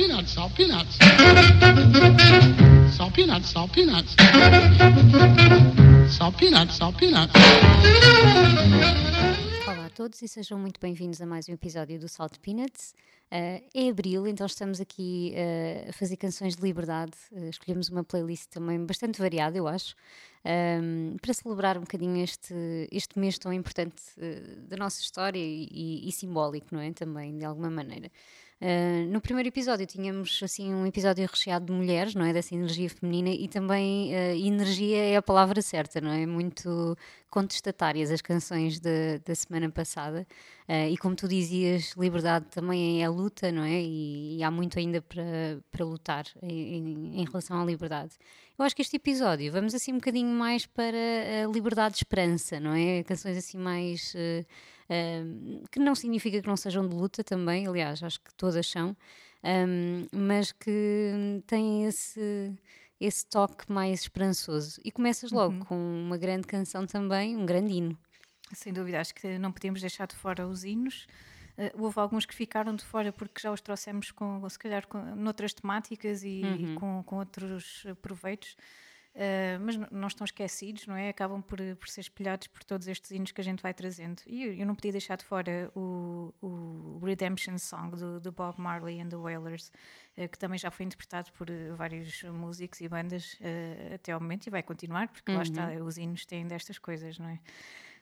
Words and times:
peanuts, 0.00 0.30
salt 0.30 0.54
peanuts. 0.54 0.96
Salt 2.96 3.12
peanuts, 3.12 3.50
salt 3.50 3.70
peanuts. 3.70 4.16
Salt 6.08 6.38
peanuts, 6.38 6.76
salt 6.76 6.96
peanuts. 6.96 7.34
Olá 9.66 9.84
a 9.84 9.90
todos 9.90 10.22
e 10.22 10.28
sejam 10.28 10.58
muito 10.58 10.80
bem-vindos 10.80 11.20
a 11.20 11.26
mais 11.26 11.50
um 11.50 11.52
episódio 11.52 12.00
do 12.00 12.08
Salt 12.08 12.38
Peanuts. 12.38 12.94
Uh, 13.30 13.62
é 13.74 13.90
abril, 13.90 14.26
então 14.26 14.46
estamos 14.46 14.80
aqui 14.80 15.34
uh, 15.36 15.90
a 15.90 15.92
fazer 15.92 16.16
canções 16.16 16.56
de 16.56 16.62
liberdade. 16.62 17.12
Uh, 17.30 17.50
escolhemos 17.50 17.90
uma 17.90 18.02
playlist 18.02 18.48
também 18.48 18.82
bastante 18.84 19.20
variada, 19.20 19.58
eu 19.58 19.68
acho, 19.68 19.94
um, 20.82 21.16
para 21.20 21.34
celebrar 21.34 21.76
um 21.76 21.82
bocadinho 21.82 22.16
este, 22.16 22.54
este 22.90 23.18
mês 23.18 23.38
tão 23.38 23.52
importante 23.52 24.02
da 24.66 24.78
nossa 24.78 25.02
história 25.02 25.38
e, 25.38 26.08
e, 26.08 26.10
simbólico, 26.10 26.68
não 26.72 26.80
é? 26.80 26.90
Também, 26.90 27.36
de 27.36 27.44
alguma 27.44 27.70
maneira. 27.70 28.10
Uh, 28.60 29.10
no 29.10 29.22
primeiro 29.22 29.48
episódio 29.48 29.86
tínhamos 29.86 30.38
assim 30.42 30.74
um 30.74 30.84
episódio 30.84 31.26
recheado 31.26 31.64
de 31.64 31.72
mulheres, 31.72 32.14
não 32.14 32.26
é? 32.26 32.32
Dessa 32.32 32.54
energia 32.54 32.90
feminina 32.90 33.30
e 33.30 33.48
também 33.48 34.12
uh, 34.12 34.36
energia 34.36 34.98
é 34.98 35.16
a 35.16 35.22
palavra 35.22 35.62
certa, 35.62 35.98
não 35.98 36.10
é? 36.10 36.26
Muito 36.26 36.94
contestatárias 37.30 38.10
as 38.10 38.20
canções 38.20 38.78
de, 38.78 39.18
da 39.20 39.34
semana 39.34 39.70
passada 39.70 40.26
uh, 40.68 40.90
e 40.90 40.98
como 40.98 41.16
tu 41.16 41.26
dizias, 41.26 41.94
liberdade 41.96 42.48
também 42.50 43.02
é 43.02 43.08
luta, 43.08 43.50
não 43.50 43.62
é? 43.62 43.80
E, 43.80 44.36
e 44.36 44.42
há 44.42 44.50
muito 44.50 44.78
ainda 44.78 45.00
para, 45.00 45.58
para 45.72 45.84
lutar 45.86 46.26
em, 46.42 47.18
em, 47.18 47.24
relação 47.24 47.58
à 47.58 47.64
liberdade. 47.64 48.12
Eu 48.58 48.64
acho 48.66 48.76
que 48.76 48.82
este 48.82 48.96
episódio 48.96 49.50
vamos 49.50 49.74
assim 49.74 49.92
um 49.92 49.96
bocadinho 49.96 50.28
mais 50.28 50.66
para 50.66 50.98
a 51.44 51.50
liberdade 51.50 51.94
de 51.94 52.00
esperança, 52.00 52.60
não 52.60 52.74
é? 52.74 53.02
Canções 53.04 53.38
assim 53.38 53.56
mais 53.56 54.14
um, 54.90 55.62
que 55.70 55.78
não 55.78 55.94
significa 55.94 56.42
que 56.42 56.48
não 56.48 56.56
sejam 56.56 56.88
de 56.88 56.94
luta 56.94 57.22
também, 57.22 57.66
aliás, 57.66 58.02
acho 58.02 58.20
que 58.20 58.34
todas 58.34 58.66
são, 58.66 58.96
um, 59.44 60.06
mas 60.12 60.50
que 60.50 61.42
têm 61.46 61.84
esse, 61.86 62.52
esse 63.00 63.24
toque 63.26 63.70
mais 63.70 64.00
esperançoso. 64.00 64.80
E 64.84 64.90
começas 64.90 65.30
logo 65.30 65.54
uhum. 65.54 65.60
com 65.60 65.76
uma 65.76 66.18
grande 66.18 66.46
canção 66.46 66.86
também, 66.86 67.36
um 67.36 67.46
grande 67.46 67.72
hino. 67.72 67.98
Sem 68.52 68.72
dúvida, 68.72 69.00
acho 69.00 69.14
que 69.14 69.38
não 69.38 69.52
podemos 69.52 69.80
deixar 69.80 70.06
de 70.06 70.16
fora 70.16 70.46
os 70.46 70.64
hinos. 70.64 71.06
Uh, 71.56 71.84
houve 71.84 72.00
alguns 72.00 72.26
que 72.26 72.34
ficaram 72.34 72.74
de 72.74 72.84
fora 72.84 73.12
porque 73.12 73.40
já 73.40 73.52
os 73.52 73.60
trouxemos 73.60 74.10
com, 74.10 74.48
se 74.48 74.58
calhar, 74.58 74.88
com, 74.88 74.98
noutras 75.14 75.54
temáticas 75.54 76.24
e, 76.24 76.42
uhum. 76.42 76.74
com, 76.74 77.02
com 77.04 77.16
outros 77.16 77.86
proveitos. 78.02 78.56
Uh, 79.12 79.58
mas 79.60 79.76
não 79.90 80.06
estão 80.06 80.24
esquecidos, 80.24 80.86
não 80.86 80.94
é? 80.94 81.08
Acabam 81.08 81.42
por, 81.42 81.58
por 81.76 81.88
ser 81.88 82.00
espelhados 82.00 82.46
por 82.46 82.62
todos 82.62 82.86
estes 82.86 83.10
hinos 83.10 83.32
que 83.32 83.40
a 83.40 83.44
gente 83.44 83.60
vai 83.60 83.74
trazendo. 83.74 84.22
E 84.24 84.44
eu, 84.44 84.54
eu 84.54 84.66
não 84.66 84.74
podia 84.74 84.92
deixar 84.92 85.16
de 85.16 85.24
fora 85.24 85.70
o, 85.74 86.32
o 86.40 87.00
Redemption 87.04 87.58
Song 87.58 87.96
do, 87.96 88.20
do, 88.20 88.30
Bob 88.30 88.60
Marley 88.60 89.00
and 89.00 89.08
the 89.08 89.16
Wailers, 89.16 89.72
uh, 90.16 90.28
que 90.28 90.38
também 90.38 90.58
já 90.58 90.70
foi 90.70 90.86
interpretado 90.86 91.32
por 91.32 91.50
uh, 91.50 91.74
vários 91.74 92.22
músicos 92.22 92.80
e 92.80 92.88
bandas 92.88 93.36
até 93.94 94.12
ao 94.12 94.20
momento 94.20 94.46
e 94.46 94.50
vai 94.50 94.62
continuar, 94.62 95.08
porque 95.08 95.32
uhum. 95.32 95.38
lá 95.38 95.42
está, 95.42 95.70
os 95.84 95.98
hinos 95.98 96.24
têm 96.24 96.46
destas 96.46 96.78
coisas, 96.78 97.18
não 97.18 97.28
é? 97.28 97.40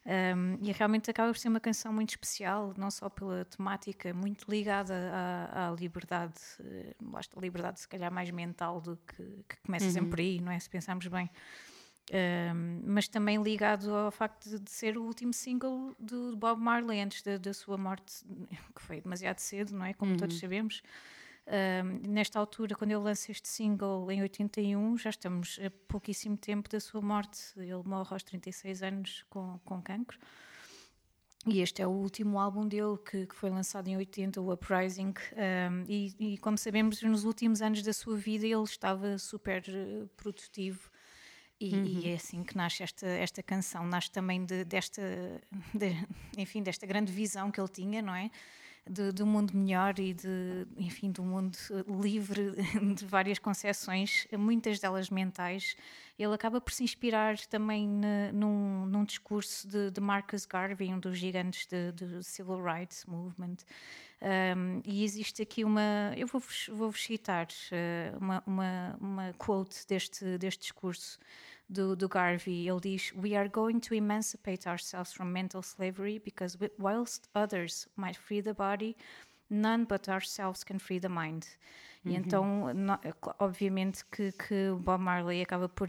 Um, 0.08 0.56
e 0.62 0.72
realmente 0.72 1.10
acaba 1.10 1.30
por 1.30 1.38
ser 1.38 1.48
uma 1.48 1.60
canção 1.60 1.92
muito 1.92 2.10
especial, 2.10 2.72
não 2.78 2.90
só 2.90 3.10
pela 3.10 3.44
temática 3.44 4.14
muito 4.14 4.50
ligada 4.50 4.94
à, 5.12 5.68
à 5.68 5.70
liberdade, 5.70 6.40
uh, 6.60 7.16
a 7.36 7.40
liberdade 7.40 7.80
se 7.80 7.86
calhar 7.86 8.10
mais 8.10 8.30
mental 8.30 8.80
do 8.80 8.96
que, 9.06 9.22
que 9.46 9.56
começa 9.66 9.84
uhum. 9.84 9.92
sempre 9.92 10.22
aí, 10.22 10.40
não 10.40 10.50
é? 10.50 10.58
Se 10.58 10.70
pensarmos 10.70 11.06
bem. 11.08 11.30
Um, 12.10 12.80
mas 12.86 13.06
também 13.06 13.42
ligado 13.42 13.94
ao 13.94 14.10
facto 14.10 14.48
de, 14.48 14.58
de, 14.58 14.70
ser 14.70 14.96
o 14.96 15.02
último 15.02 15.34
single 15.34 15.94
do 16.00 16.34
Bob 16.38 16.58
Marley 16.58 17.02
antes 17.02 17.22
da, 17.22 17.36
da, 17.36 17.52
sua 17.52 17.76
morte, 17.76 18.24
que 18.74 18.80
foi 18.80 19.02
demasiado 19.02 19.40
cedo, 19.40 19.76
não 19.76 19.84
é? 19.84 19.92
Como 19.92 20.12
uhum. 20.12 20.16
todos 20.16 20.38
sabemos 20.38 20.82
nesta 22.06 22.38
altura, 22.38 22.74
quando 22.74 22.90
ele 22.90 23.00
lança 23.00 23.30
este 23.30 23.48
single 23.48 24.10
em 24.10 24.22
81, 24.22 24.98
já 24.98 25.10
estamos 25.10 25.58
a 25.64 25.70
pouquíssimo 25.88 26.36
tempo 26.36 26.68
da 26.68 26.80
sua 26.80 27.00
morte. 27.00 27.52
Ele 27.56 27.82
morre 27.84 28.08
aos 28.12 28.22
36 28.22 28.82
anos 28.82 29.24
com, 29.30 29.58
com 29.64 29.80
cancro. 29.80 30.18
E 31.46 31.60
este 31.60 31.80
é 31.80 31.86
o 31.86 31.90
último 31.90 32.38
álbum 32.38 32.66
dele 32.66 32.98
que, 32.98 33.26
que 33.26 33.34
foi 33.34 33.48
lançado 33.48 33.88
em 33.88 33.96
80, 33.96 34.40
o 34.40 34.52
Uprising. 34.52 35.14
Um, 35.32 35.84
e, 35.88 36.14
e, 36.18 36.38
como 36.38 36.58
sabemos, 36.58 37.02
nos 37.02 37.24
últimos 37.24 37.62
anos 37.62 37.82
da 37.82 37.92
sua 37.92 38.16
vida 38.16 38.46
ele 38.46 38.64
estava 38.64 39.16
super 39.18 39.64
uh, 39.68 40.06
produtivo. 40.16 40.90
E, 41.60 41.74
uhum. 41.74 41.84
e, 41.84 42.08
é 42.10 42.14
assim 42.14 42.44
que 42.44 42.56
nasce 42.56 42.82
esta, 42.82 43.06
esta 43.06 43.42
canção. 43.42 43.86
Nasce 43.86 44.10
também 44.10 44.44
de, 44.44 44.64
desta, 44.64 45.00
de, 45.74 46.06
enfim, 46.36 46.62
desta 46.62 46.86
grande 46.86 47.12
visão 47.12 47.50
que 47.50 47.60
ele 47.60 47.68
tinha, 47.68 48.02
não 48.02 48.14
é? 48.14 48.30
De, 48.88 49.12
de 49.12 49.22
um 49.22 49.26
mundo 49.26 49.56
melhor 49.56 49.98
e 49.98 50.14
de, 50.14 50.66
enfim, 50.76 51.10
de 51.10 51.20
um 51.20 51.26
mundo 51.26 51.56
livre 52.02 52.52
de 52.96 53.04
várias 53.06 53.38
concepções, 53.38 54.26
muitas 54.36 54.78
delas 54.78 55.10
mentais. 55.10 55.76
Ele 56.18 56.34
acaba 56.34 56.60
por 56.60 56.72
se 56.72 56.82
inspirar 56.82 57.38
também 57.46 57.88
na, 57.88 58.32
num, 58.32 58.86
num, 58.86 59.04
discurso 59.04 59.68
de, 59.68 59.90
de, 59.90 60.00
Marcus 60.00 60.44
Garvey, 60.44 60.92
um 60.92 60.98
dos 60.98 61.16
gigantes 61.16 61.68
do 61.94 62.22
Civil 62.22 62.62
Rights 62.62 63.04
Movement. 63.06 63.58
Um, 64.20 64.82
e 64.84 65.04
existe 65.04 65.42
aqui 65.42 65.64
uma, 65.64 66.12
eu 66.16 66.26
vou-vos 66.26 66.68
vou 66.72 66.92
citar 66.92 67.46
uh, 67.46 68.18
uma, 68.18 68.42
uma, 68.44 68.96
uma 69.00 69.32
quote 69.34 69.86
deste, 69.86 70.36
deste 70.38 70.62
discurso 70.62 71.20
do, 71.68 71.94
do 71.94 72.08
Garvey. 72.08 72.68
Ele 72.68 72.80
diz: 72.80 73.12
We 73.14 73.36
are 73.36 73.48
going 73.48 73.80
to 73.80 73.94
emancipate 73.94 74.66
ourselves 74.66 75.12
from 75.12 75.32
mental 75.32 75.62
slavery 75.62 76.18
because 76.18 76.56
whilst 76.78 77.28
others 77.34 77.86
might 77.96 78.16
free 78.16 78.40
the 78.40 78.54
body, 78.54 78.96
none 79.50 79.84
but 79.84 80.08
ourselves 80.08 80.64
can 80.64 80.78
free 80.78 81.00
the 81.00 81.08
mind. 81.08 81.46
E 82.04 82.10
uhum. 82.10 82.16
então, 82.16 82.74
no, 82.74 82.98
obviamente, 83.38 84.04
que, 84.06 84.32
que 84.32 84.72
Bob 84.80 85.02
Marley 85.02 85.42
acaba 85.42 85.68
por, 85.68 85.88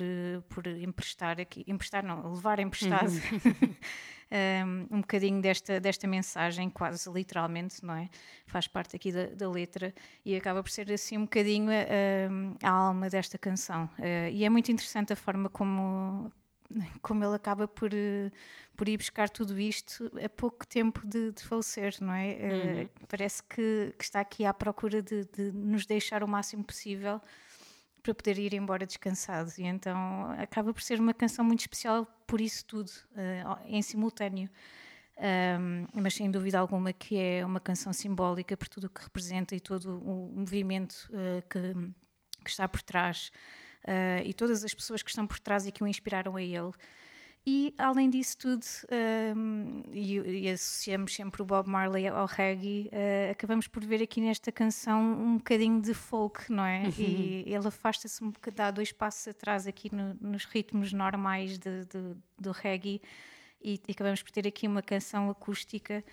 por 0.50 0.66
emprestar 0.68 1.40
aqui, 1.40 1.64
emprestar 1.68 2.04
não, 2.04 2.34
levar 2.34 2.60
emprestado 2.60 3.12
uhum. 3.12 3.76
um, 4.32 4.98
um 4.98 5.02
bocadinho 5.02 5.42
desta, 5.42 5.80
desta 5.80 6.08
mensagem, 6.08 6.70
quase 6.70 7.10
literalmente, 7.10 7.84
não 7.84 7.96
é? 7.96 8.10
Faz 8.46 8.68
parte 8.68 8.96
aqui 8.96 9.12
da, 9.12 9.26
da 9.28 9.50
letra 9.50 9.94
e 10.24 10.36
acaba 10.36 10.62
por 10.62 10.70
ser 10.70 10.92
assim 10.92 11.18
um 11.18 11.24
bocadinho 11.24 11.70
a, 11.72 12.68
a 12.68 12.72
alma 12.72 13.10
desta 13.10 13.38
canção. 13.38 13.90
Uh, 13.98 14.30
e 14.32 14.46
é 14.46 14.50
muito 14.50 14.72
interessante 14.72 15.14
a 15.14 15.16
forma 15.16 15.50
como, 15.50 16.32
como 17.02 17.24
ele 17.24 17.36
acaba 17.36 17.68
por, 17.68 17.92
por 18.76 18.88
ir 18.88 18.98
buscar 18.98 19.30
tudo 19.30 19.60
isto 19.60 20.12
a 20.24 20.30
pouco 20.30 20.66
tempo 20.68 21.06
de, 21.06 21.32
de 21.32 21.44
falecer, 21.44 21.96
não 22.00 22.14
é? 22.14 22.28
Uhum. 22.28 22.84
Uh, 22.84 22.90
parece 23.08 23.44
que, 23.44 23.94
que, 23.98 24.04
está 24.04 24.20
aqui 24.20 24.46
à 24.46 24.54
procura 24.54 25.02
de, 25.02 25.26
de, 25.26 25.52
nos 25.52 25.86
deixar 25.86 26.24
o 26.24 26.28
máximo 26.28 26.64
possível 26.64 27.20
para 28.02 28.14
poder 28.14 28.38
ir 28.38 28.54
embora 28.54 28.86
descansado. 28.86 29.52
E 29.58 29.64
então 29.64 30.32
acaba 30.38 30.74
por 30.74 30.82
ser 30.82 31.00
uma 31.00 31.14
canção 31.14 31.44
muito 31.46 31.62
especial 31.62 32.06
por 32.26 32.42
isso 32.42 32.66
tudo, 32.66 32.90
uh, 33.12 33.60
em 33.66 33.82
simultâneo. 33.82 34.50
Um, 35.20 35.86
mas 36.02 36.14
sem 36.14 36.32
dúvida 36.32 36.58
alguma 36.58 36.94
que 36.94 37.18
é 37.18 37.46
uma 37.46 37.60
canção 37.60 37.92
simbólica 37.92 38.56
por 38.56 38.70
tudo 38.70 38.86
o 38.86 38.90
que 38.90 39.04
representa 39.04 39.54
e 39.54 39.60
todo 39.60 40.00
o 40.00 40.32
movimento 40.34 41.10
uh, 41.10 41.42
que, 41.50 41.74
que, 42.42 42.50
está 42.50 42.70
por 42.70 42.82
trás 42.82 43.30
uh, 43.84 44.24
e 44.24 44.34
todas 44.34 44.64
as 44.64 44.74
pessoas 44.74 45.04
que 45.04 45.10
estão 45.10 45.28
por 45.28 45.38
trás 45.38 45.68
e 45.68 45.74
que 45.74 45.84
o 45.84 45.88
inspiraram 45.88 46.38
a 46.38 46.42
ele. 46.42 46.72
E 47.46 47.74
além 47.78 48.10
disso 48.10 48.38
tudo, 48.38 48.66
um, 49.36 49.82
e, 49.92 50.18
e, 50.18 50.50
associamos 50.50 51.16
sempre 51.16 51.42
o 51.42 51.46
Bob 51.46 51.70
Marley 51.70 52.08
ao 52.08 52.26
reggae, 52.26 52.90
uh, 52.92 53.32
acabamos 53.32 53.68
por 53.68 53.84
ver 53.84 54.04
aqui 54.04 54.20
nesta 54.22 54.52
canção 54.52 55.02
um 55.02 55.38
bocadinho 55.38 55.82
de 55.82 55.94
folk, 55.94 56.52
não 56.52 56.66
é? 56.66 56.84
Uhum. 56.84 56.94
E 56.98 57.44
ele 57.48 57.68
afasta-se 57.68 58.24
um 58.24 58.30
bocadinho, 58.30 58.58
dá 58.58 58.72
dois 58.72 58.92
passos 58.92 59.28
atrás 59.30 59.66
aqui 59.66 59.94
no, 59.94 60.16
nos 60.22 60.46
ritmos 60.46 60.92
normais 60.92 61.58
de, 61.58 61.86
de, 61.86 62.16
do 62.38 62.52
reggae 62.52 63.02
e, 63.62 63.82
e, 63.88 63.92
acabamos 63.92 64.22
por 64.22 64.32
ter 64.32 64.46
aqui 64.46 64.68
uma 64.68 64.82
canção 64.82 65.30
acústica. 65.30 66.04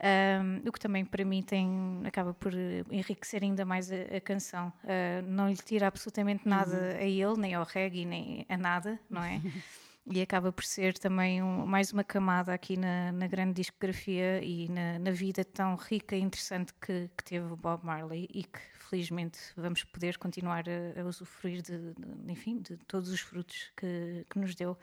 Um, 0.00 0.68
o 0.68 0.70
que 0.70 0.78
também 0.78 1.04
para 1.04 1.24
mim 1.24 1.42
tem, 1.42 2.02
acaba 2.04 2.32
por 2.32 2.52
enriquecer 2.88 3.42
ainda 3.42 3.64
mais 3.64 3.90
a, 3.90 4.16
a 4.16 4.20
canção. 4.20 4.72
Uh, 4.84 5.22
não 5.26 5.48
lhe 5.48 5.56
tira 5.56 5.88
absolutamente 5.88 6.46
nada 6.46 6.76
uhum. 6.76 6.98
a 6.98 7.04
ele, 7.04 7.36
nem 7.36 7.54
ao 7.54 7.64
reggae, 7.64 8.04
nem 8.04 8.46
a 8.48 8.56
nada, 8.56 9.00
não 9.10 9.24
é? 9.24 9.40
e 10.10 10.22
acaba 10.22 10.50
por 10.50 10.64
ser 10.64 10.96
também 10.96 11.42
um, 11.42 11.66
mais 11.66 11.92
uma 11.92 12.02
camada 12.02 12.52
aqui 12.52 12.76
na, 12.76 13.12
na 13.12 13.26
grande 13.26 13.54
discografia 13.54 14.42
e 14.42 14.68
na, 14.68 14.98
na, 14.98 15.10
vida 15.10 15.44
tão 15.44 15.74
rica 15.76 16.16
e 16.16 16.20
interessante 16.20 16.72
que, 16.74 17.10
que, 17.16 17.24
teve 17.24 17.52
o 17.52 17.56
Bob 17.56 17.84
Marley 17.84 18.28
e 18.32 18.44
que 18.44 18.60
felizmente 18.78 19.38
vamos 19.56 19.84
poder 19.84 20.16
continuar 20.16 20.64
a, 20.68 21.00
a 21.00 21.04
usufruir 21.04 21.62
de, 21.62 21.92
de, 21.94 22.32
enfim, 22.32 22.60
de 22.60 22.76
todos 22.78 23.10
os 23.10 23.20
frutos 23.20 23.70
que, 23.76 24.24
que, 24.30 24.38
nos 24.38 24.54
deu, 24.54 24.78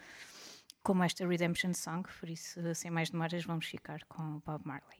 como 0.84 1.04
esta 1.04 1.28
Redemption 1.28 1.74
Song, 1.74 2.08
por 2.20 2.30
isso, 2.30 2.60
sem 2.76 2.92
mais 2.92 3.10
demoras, 3.10 3.44
vamos 3.44 3.66
ficar 3.66 4.04
com 4.06 4.22
o 4.22 4.44
Bob 4.46 4.62
Marley. 4.66 5.00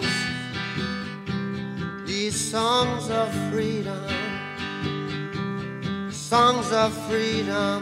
Songs 2.51 3.09
of 3.09 3.31
freedom, 3.49 3.95
songs 6.11 6.69
of 6.73 6.91
freedom. 7.07 7.81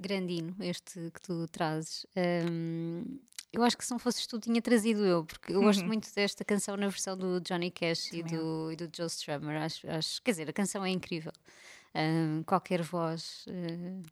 Grandino, 0.00 0.56
este 0.60 1.10
que 1.12 1.20
tu 1.20 1.46
trazes. 1.48 2.06
Um, 2.16 3.18
eu 3.52 3.62
acho 3.62 3.76
que 3.76 3.84
se 3.84 3.90
não 3.90 3.98
fosses 3.98 4.26
tu, 4.26 4.40
tinha 4.40 4.62
trazido 4.62 5.04
eu, 5.04 5.26
porque 5.26 5.52
eu 5.52 5.60
gosto 5.60 5.84
muito 5.84 6.08
desta 6.14 6.42
canção 6.42 6.74
na 6.78 6.88
versão 6.88 7.18
do 7.18 7.38
Johnny 7.38 7.70
Cash 7.70 8.14
e 8.14 8.22
do, 8.22 8.72
e 8.72 8.76
do 8.76 8.88
Joe 8.96 9.08
Strummer. 9.08 9.60
Acho, 9.60 9.86
acho, 9.90 10.22
quer 10.22 10.30
dizer, 10.30 10.48
a 10.48 10.54
canção 10.54 10.82
é 10.82 10.88
incrível. 10.88 11.32
Um, 11.96 12.42
qualquer 12.42 12.82
voz 12.82 13.46
uh, 13.48 14.02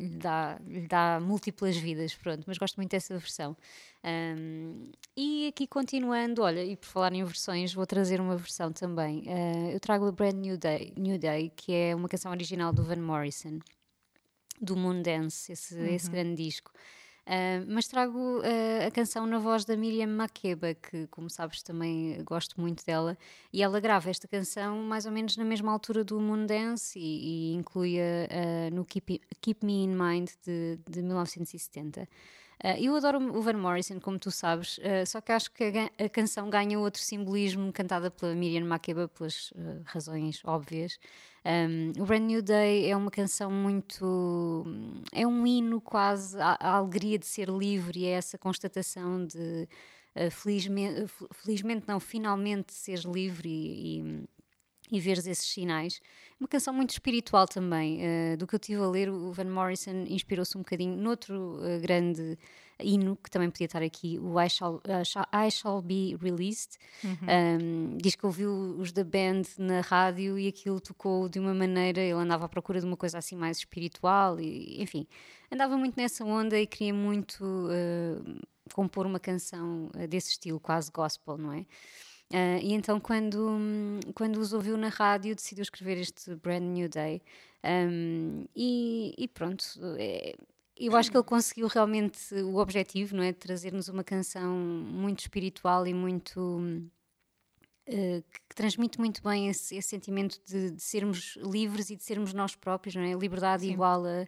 lhe, 0.00 0.16
dá, 0.16 0.58
lhe 0.66 0.88
dá 0.88 1.20
múltiplas 1.20 1.76
vidas, 1.76 2.14
pronto, 2.16 2.42
mas 2.48 2.58
gosto 2.58 2.76
muito 2.76 2.90
dessa 2.90 3.16
versão. 3.16 3.56
Um, 4.04 4.90
e 5.16 5.46
aqui 5.46 5.66
continuando, 5.66 6.42
olha, 6.42 6.64
e 6.64 6.76
por 6.76 6.86
falar 6.86 7.12
em 7.12 7.22
versões, 7.24 7.72
vou 7.72 7.86
trazer 7.86 8.20
uma 8.20 8.36
versão 8.36 8.72
também. 8.72 9.20
Uh, 9.20 9.70
eu 9.70 9.78
trago 9.80 10.06
a 10.06 10.12
Brand 10.12 10.34
New 10.34 10.56
Day, 10.56 10.92
New 10.96 11.18
Day, 11.18 11.52
que 11.54 11.72
é 11.72 11.94
uma 11.94 12.08
canção 12.08 12.32
original 12.32 12.72
do 12.72 12.82
Van 12.82 12.96
Morrison, 12.96 13.60
do 14.60 14.76
Moondance, 14.76 15.52
esse, 15.52 15.74
uhum. 15.74 15.86
esse 15.86 16.10
grande 16.10 16.42
disco. 16.42 16.72
Uh, 17.28 17.62
mas 17.68 17.86
trago 17.86 18.38
uh, 18.38 18.86
a 18.86 18.90
canção 18.90 19.26
na 19.26 19.38
voz 19.38 19.62
da 19.66 19.76
Miriam 19.76 20.06
Makeba, 20.06 20.72
que, 20.72 21.06
como 21.08 21.28
sabes, 21.28 21.62
também 21.62 22.24
gosto 22.24 22.58
muito 22.58 22.82
dela. 22.86 23.18
E 23.52 23.62
ela 23.62 23.78
grava 23.80 24.08
esta 24.08 24.26
canção 24.26 24.78
mais 24.82 25.04
ou 25.04 25.12
menos 25.12 25.36
na 25.36 25.44
mesma 25.44 25.70
altura 25.70 26.02
do 26.02 26.18
Moondance 26.18 26.98
e, 26.98 27.52
e 27.52 27.54
inclui-a 27.54 28.00
uh, 28.00 28.74
no 28.74 28.82
Keep, 28.82 29.20
Keep, 29.42 29.66
Me 29.66 29.84
in 29.84 29.94
Mind 29.94 30.30
de, 30.42 30.78
de 30.88 31.02
1970. 31.02 32.08
Eu 32.80 32.96
adoro 32.96 33.18
o 33.18 33.40
Van 33.40 33.54
Morrison, 33.54 34.00
como 34.00 34.18
tu 34.18 34.30
sabes, 34.30 34.80
só 35.06 35.20
que 35.20 35.30
acho 35.30 35.50
que 35.52 35.64
a, 35.98 36.08
canção 36.08 36.50
ganha 36.50 36.78
outro 36.78 37.00
simbolismo 37.00 37.72
cantada 37.72 38.10
pela 38.10 38.34
Miriam 38.34 38.64
Makeba, 38.64 39.06
pelas 39.06 39.52
razões 39.84 40.42
óbvias. 40.44 40.98
Um, 41.48 42.02
o 42.02 42.04
Brand 42.04 42.24
New 42.24 42.42
Day 42.42 42.90
é 42.90 42.96
uma 42.96 43.10
canção 43.10 43.50
muito. 43.50 44.66
é 45.12 45.26
um 45.26 45.46
hino 45.46 45.80
quase 45.80 46.38
à, 46.38 46.58
à 46.60 46.76
alegria 46.76 47.18
de 47.18 47.24
ser 47.24 47.48
livre 47.48 48.00
e 48.00 48.06
é 48.06 48.10
essa 48.10 48.36
constatação 48.36 49.24
de 49.24 49.66
uh, 50.14 50.30
felizmente, 50.30 51.10
felizmente, 51.32 51.84
não, 51.88 51.98
finalmente 51.98 52.74
seres 52.74 53.04
livre 53.04 53.48
e, 53.48 54.00
e, 54.00 54.28
e 54.90 55.00
veres 55.00 55.26
esses 55.26 55.46
sinais. 55.46 56.00
Uma 56.40 56.48
canção 56.48 56.72
muito 56.72 56.90
espiritual 56.90 57.46
também. 57.46 58.00
Uh, 58.00 58.36
do 58.36 58.46
que 58.46 58.54
eu 58.54 58.58
estive 58.58 58.80
a 58.80 58.86
ler, 58.86 59.10
o 59.10 59.32
Van 59.32 59.44
Morrison 59.44 60.04
inspirou-se 60.08 60.56
um 60.56 60.60
bocadinho 60.60 60.96
noutro 60.96 61.58
uh, 61.58 61.80
grande 61.80 62.38
hino, 62.80 63.16
que 63.16 63.28
também 63.28 63.50
podia 63.50 63.64
estar 63.64 63.82
aqui, 63.82 64.20
o 64.20 64.40
I 64.40 64.48
Shall, 64.48 64.76
uh, 64.76 65.46
I 65.46 65.50
Shall 65.50 65.82
Be 65.82 66.16
Released. 66.20 66.78
Uhum. 67.02 67.16
Um, 67.92 67.96
diz 67.96 68.14
que 68.14 68.24
ouviu 68.24 68.50
os 68.78 68.92
da 68.92 69.02
band 69.02 69.42
na 69.58 69.80
rádio 69.80 70.38
e 70.38 70.46
aquilo 70.46 70.80
tocou 70.80 71.28
de 71.28 71.40
uma 71.40 71.52
maneira, 71.52 72.00
ele 72.00 72.12
andava 72.12 72.44
à 72.44 72.48
procura 72.48 72.78
de 72.80 72.86
uma 72.86 72.96
coisa 72.96 73.18
assim 73.18 73.34
mais 73.34 73.58
espiritual, 73.58 74.38
e, 74.40 74.80
enfim, 74.80 75.06
andava 75.50 75.76
muito 75.76 75.96
nessa 75.96 76.24
onda 76.24 76.58
e 76.58 76.66
queria 76.66 76.94
muito. 76.94 77.68
Compor 78.74 79.06
uma 79.06 79.18
canção 79.18 79.90
desse 80.10 80.32
estilo, 80.32 80.60
quase 80.60 80.90
gospel, 80.92 81.38
não 81.38 81.54
é? 81.54 81.64
Uh, 82.30 82.60
e 82.62 82.74
então, 82.74 83.00
quando, 83.00 83.58
quando 84.14 84.38
os 84.38 84.52
ouviu 84.52 84.76
na 84.76 84.88
rádio, 84.88 85.34
decidiu 85.34 85.62
escrever 85.62 85.96
este 85.98 86.34
Brand 86.34 86.62
New 86.62 86.88
Day. 86.88 87.22
Um, 87.64 88.44
e, 88.54 89.14
e, 89.16 89.26
pronto, 89.28 89.64
é, 89.98 90.34
eu 90.76 90.94
acho 90.94 91.10
que 91.10 91.16
ele 91.16 91.24
conseguiu 91.24 91.66
realmente 91.66 92.34
o 92.34 92.56
objetivo, 92.56 93.16
não 93.16 93.22
é? 93.22 93.32
De 93.32 93.38
trazer-nos 93.38 93.88
uma 93.88 94.04
canção 94.04 94.56
muito 94.56 95.20
espiritual 95.20 95.86
e 95.86 95.94
muito. 95.94 96.60
Uh, 97.88 98.22
que 98.46 98.54
transmite 98.54 98.98
muito 98.98 99.22
bem 99.22 99.48
esse, 99.48 99.74
esse 99.74 99.88
sentimento 99.88 100.38
de, 100.46 100.72
de, 100.72 100.82
sermos 100.82 101.38
livres 101.42 101.88
e 101.88 101.96
de 101.96 102.04
sermos 102.04 102.34
nós 102.34 102.54
próprios, 102.54 102.94
não 102.94 103.02
é? 103.02 103.14
Liberdade 103.14 103.62
Sim. 103.62 103.72
igual 103.72 104.04
a, 104.04 104.26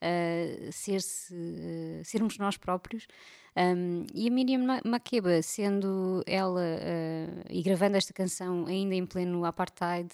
a 0.00 0.72
ser 0.72 1.02
-se, 1.02 1.34
uh, 1.34 2.04
sermos 2.04 2.38
nós 2.38 2.56
próprios. 2.56 3.08
Um, 3.56 4.06
e 4.14 4.28
a 4.28 4.30
Miriam 4.30 4.64
Makeba, 4.84 5.42
sendo 5.42 6.22
ela 6.26 6.60
uh, 6.60 7.44
e 7.50 7.62
gravando 7.62 7.96
esta 7.96 8.12
canção 8.12 8.66
ainda 8.66 8.94
em 8.94 9.04
pleno 9.04 9.44
apartheid, 9.44 10.08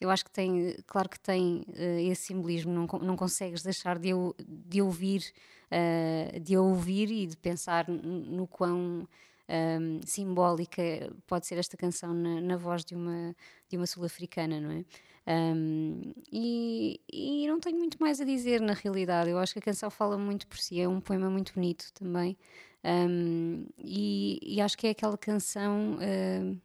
eu 0.00 0.10
acho 0.10 0.24
que 0.24 0.30
tem, 0.30 0.76
claro 0.86 1.08
que 1.08 1.20
tem 1.20 1.64
uh, 1.68 2.10
esse 2.10 2.22
simbolismo, 2.26 2.72
não, 2.72 2.86
não 3.00 3.16
consegues 3.16 3.62
deixar 3.62 3.98
de, 3.98 4.10
de 4.46 4.82
ouvir, 4.82 5.32
uh, 5.70 6.40
de 6.40 6.56
ouvir 6.56 7.10
e 7.10 7.26
de 7.26 7.36
pensar 7.36 7.86
no 7.88 8.46
quão 8.46 9.06
um, 9.50 10.00
simbólica 10.06 10.82
pode 11.26 11.46
ser 11.46 11.58
esta 11.58 11.76
canção 11.76 12.14
na, 12.14 12.40
na 12.40 12.56
voz 12.56 12.84
de 12.84 12.94
uma, 12.94 13.34
de 13.68 13.76
uma 13.76 13.86
sul-africana, 13.86 14.60
não 14.60 14.70
é? 14.70 14.84
Um, 15.26 16.14
e, 16.32 17.00
e, 17.12 17.46
não 17.46 17.60
tenho 17.60 17.78
muito 17.78 17.98
mais 18.00 18.20
a 18.20 18.24
dizer 18.24 18.60
na 18.60 18.72
realidade. 18.72 19.30
Eu 19.30 19.38
acho 19.38 19.52
que 19.52 19.58
a 19.58 19.62
canção 19.62 19.90
fala 19.90 20.16
muito 20.16 20.46
por 20.46 20.58
si, 20.58 20.80
é 20.80 20.88
um 20.88 21.00
poema 21.00 21.28
muito 21.28 21.52
bonito 21.54 21.92
também. 21.92 22.36
Um, 22.82 23.66
e, 23.78 24.38
e, 24.42 24.60
acho 24.60 24.76
que 24.76 24.86
é 24.86 24.90
aquela 24.90 25.18
canção 25.18 25.96
uh, 25.96 26.60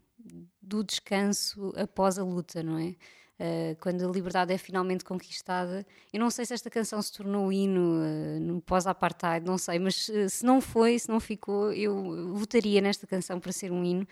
do 0.62 0.84
descanso 0.84 1.74
após 1.76 2.18
a 2.18 2.24
luta, 2.24 2.64
não 2.64 2.78
é? 2.78 2.96
Uh, 3.38 3.76
quando 3.82 4.02
a 4.08 4.10
liberdade 4.10 4.54
é 4.54 4.58
finalmente 4.58 5.04
conquistada. 5.04 5.86
Eu 6.14 6.22
não 6.22 6.30
sei 6.30 6.46
se 6.46 6.54
esta 6.54 6.70
canção 6.70 7.02
se 7.02 7.12
tornou 7.12 7.52
hino 7.52 8.00
uh, 8.00 8.40
no 8.40 8.62
pós-apartheid, 8.62 9.46
não 9.46 9.58
sei, 9.58 9.78
mas 9.78 10.08
uh, 10.08 10.30
se 10.30 10.46
não 10.46 10.62
foi, 10.62 10.98
se 10.98 11.10
não 11.10 11.20
ficou, 11.20 11.74
eu 11.74 12.34
votaria 12.34 12.80
nesta 12.80 13.06
canção 13.06 13.38
para 13.38 13.52
ser 13.52 13.74
um 13.74 13.84
hino 13.84 14.08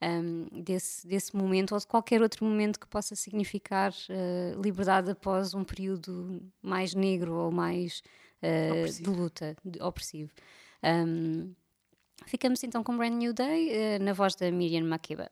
um, 0.00 0.62
desse, 0.62 1.04
desse 1.08 1.36
momento 1.36 1.72
ou 1.72 1.78
de 1.80 1.88
qualquer 1.88 2.22
outro 2.22 2.44
momento 2.44 2.78
que 2.78 2.86
possa 2.86 3.16
significar 3.16 3.92
liberdade 4.62 5.10
após 5.10 5.54
um 5.54 5.64
período 5.64 6.40
mais 6.62 6.94
negro 6.94 7.34
ou 7.34 7.50
mais 7.50 8.00
de 8.40 9.10
luta, 9.10 9.56
de, 9.64 9.82
opressivo. 9.82 10.30
Um, 10.82 11.54
ficamos 12.26 12.62
então 12.62 12.82
com 12.84 12.96
Brand 12.96 13.14
New 13.14 13.32
Day, 13.32 13.96
uh, 13.96 14.02
na 14.02 14.12
voz 14.12 14.34
da 14.36 14.50
Miriam 14.50 14.84
Makeba. 14.84 15.30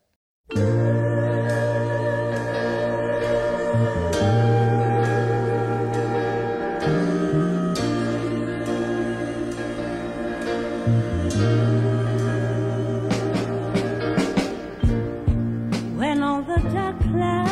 When 15.97 16.23
all 16.23 16.41
the 16.43 16.59
dark 16.73 16.99
clouds 17.01 17.46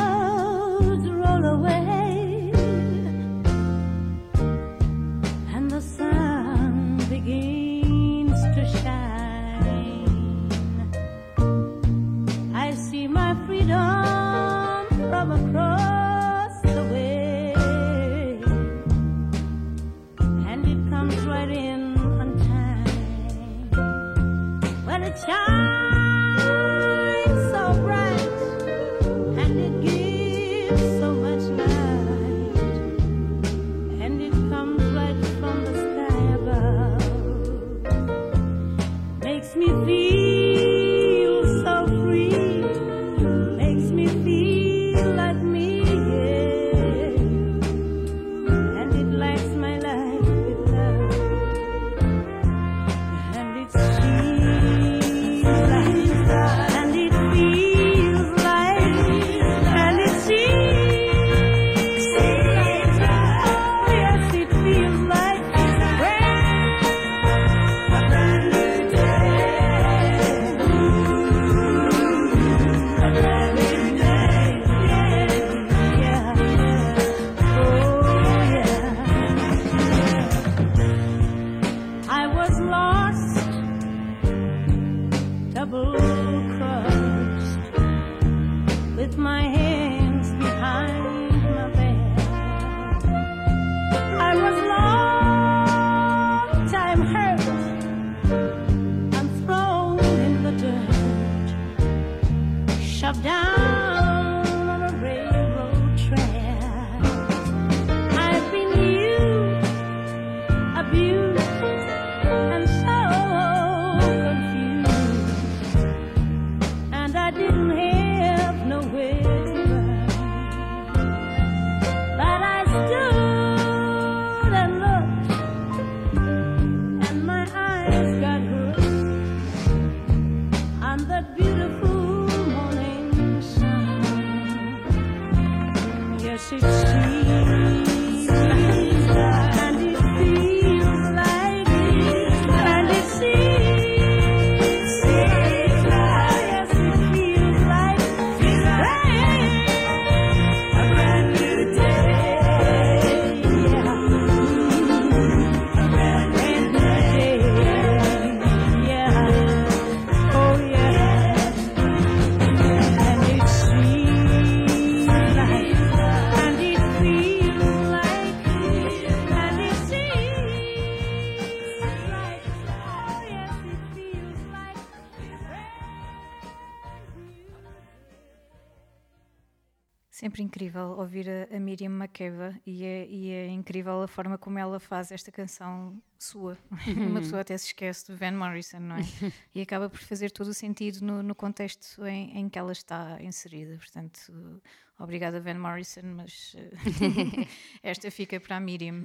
Sempre 180.15 180.41
incrível 180.41 180.95
ouvir 180.97 181.27
a, 181.29 181.53
a 181.53 181.59
Miriam 181.59 181.89
Makeba 181.89 182.57
e 182.65 182.85
é, 182.85 183.05
e 183.05 183.31
é, 183.31 183.47
incrível 183.49 184.01
a 184.01 184.07
forma 184.07 184.37
como 184.37 184.57
ela 184.57 184.79
faz 184.79 185.11
esta 185.11 185.29
canção 185.29 186.01
sua. 186.17 186.57
Uma 186.87 187.19
pessoa 187.19 187.41
até 187.41 187.57
se 187.57 187.65
esquece 187.65 188.09
de 188.09 188.17
Van 188.17 188.31
Morrison, 188.31 188.79
não 188.79 188.95
é? 188.95 189.01
e 189.53 189.59
acaba 189.59 189.89
por 189.89 189.99
fazer 189.99 190.31
todo 190.31 190.47
o 190.47 190.53
sentido 190.53 191.05
no, 191.05 191.21
no 191.21 191.35
contexto 191.35 192.05
em, 192.05 192.39
em, 192.39 192.47
que 192.47 192.57
ela 192.57 192.71
está 192.71 193.17
inserida. 193.21 193.75
Portanto, 193.75 194.61
obrigada, 194.97 195.41
Van 195.41 195.59
Morrison, 195.59 196.03
mas 196.15 196.53
uh, 196.53 197.47
esta 197.83 198.09
fica 198.09 198.39
para 198.39 198.55
a 198.55 198.59
Miriam. 198.61 199.03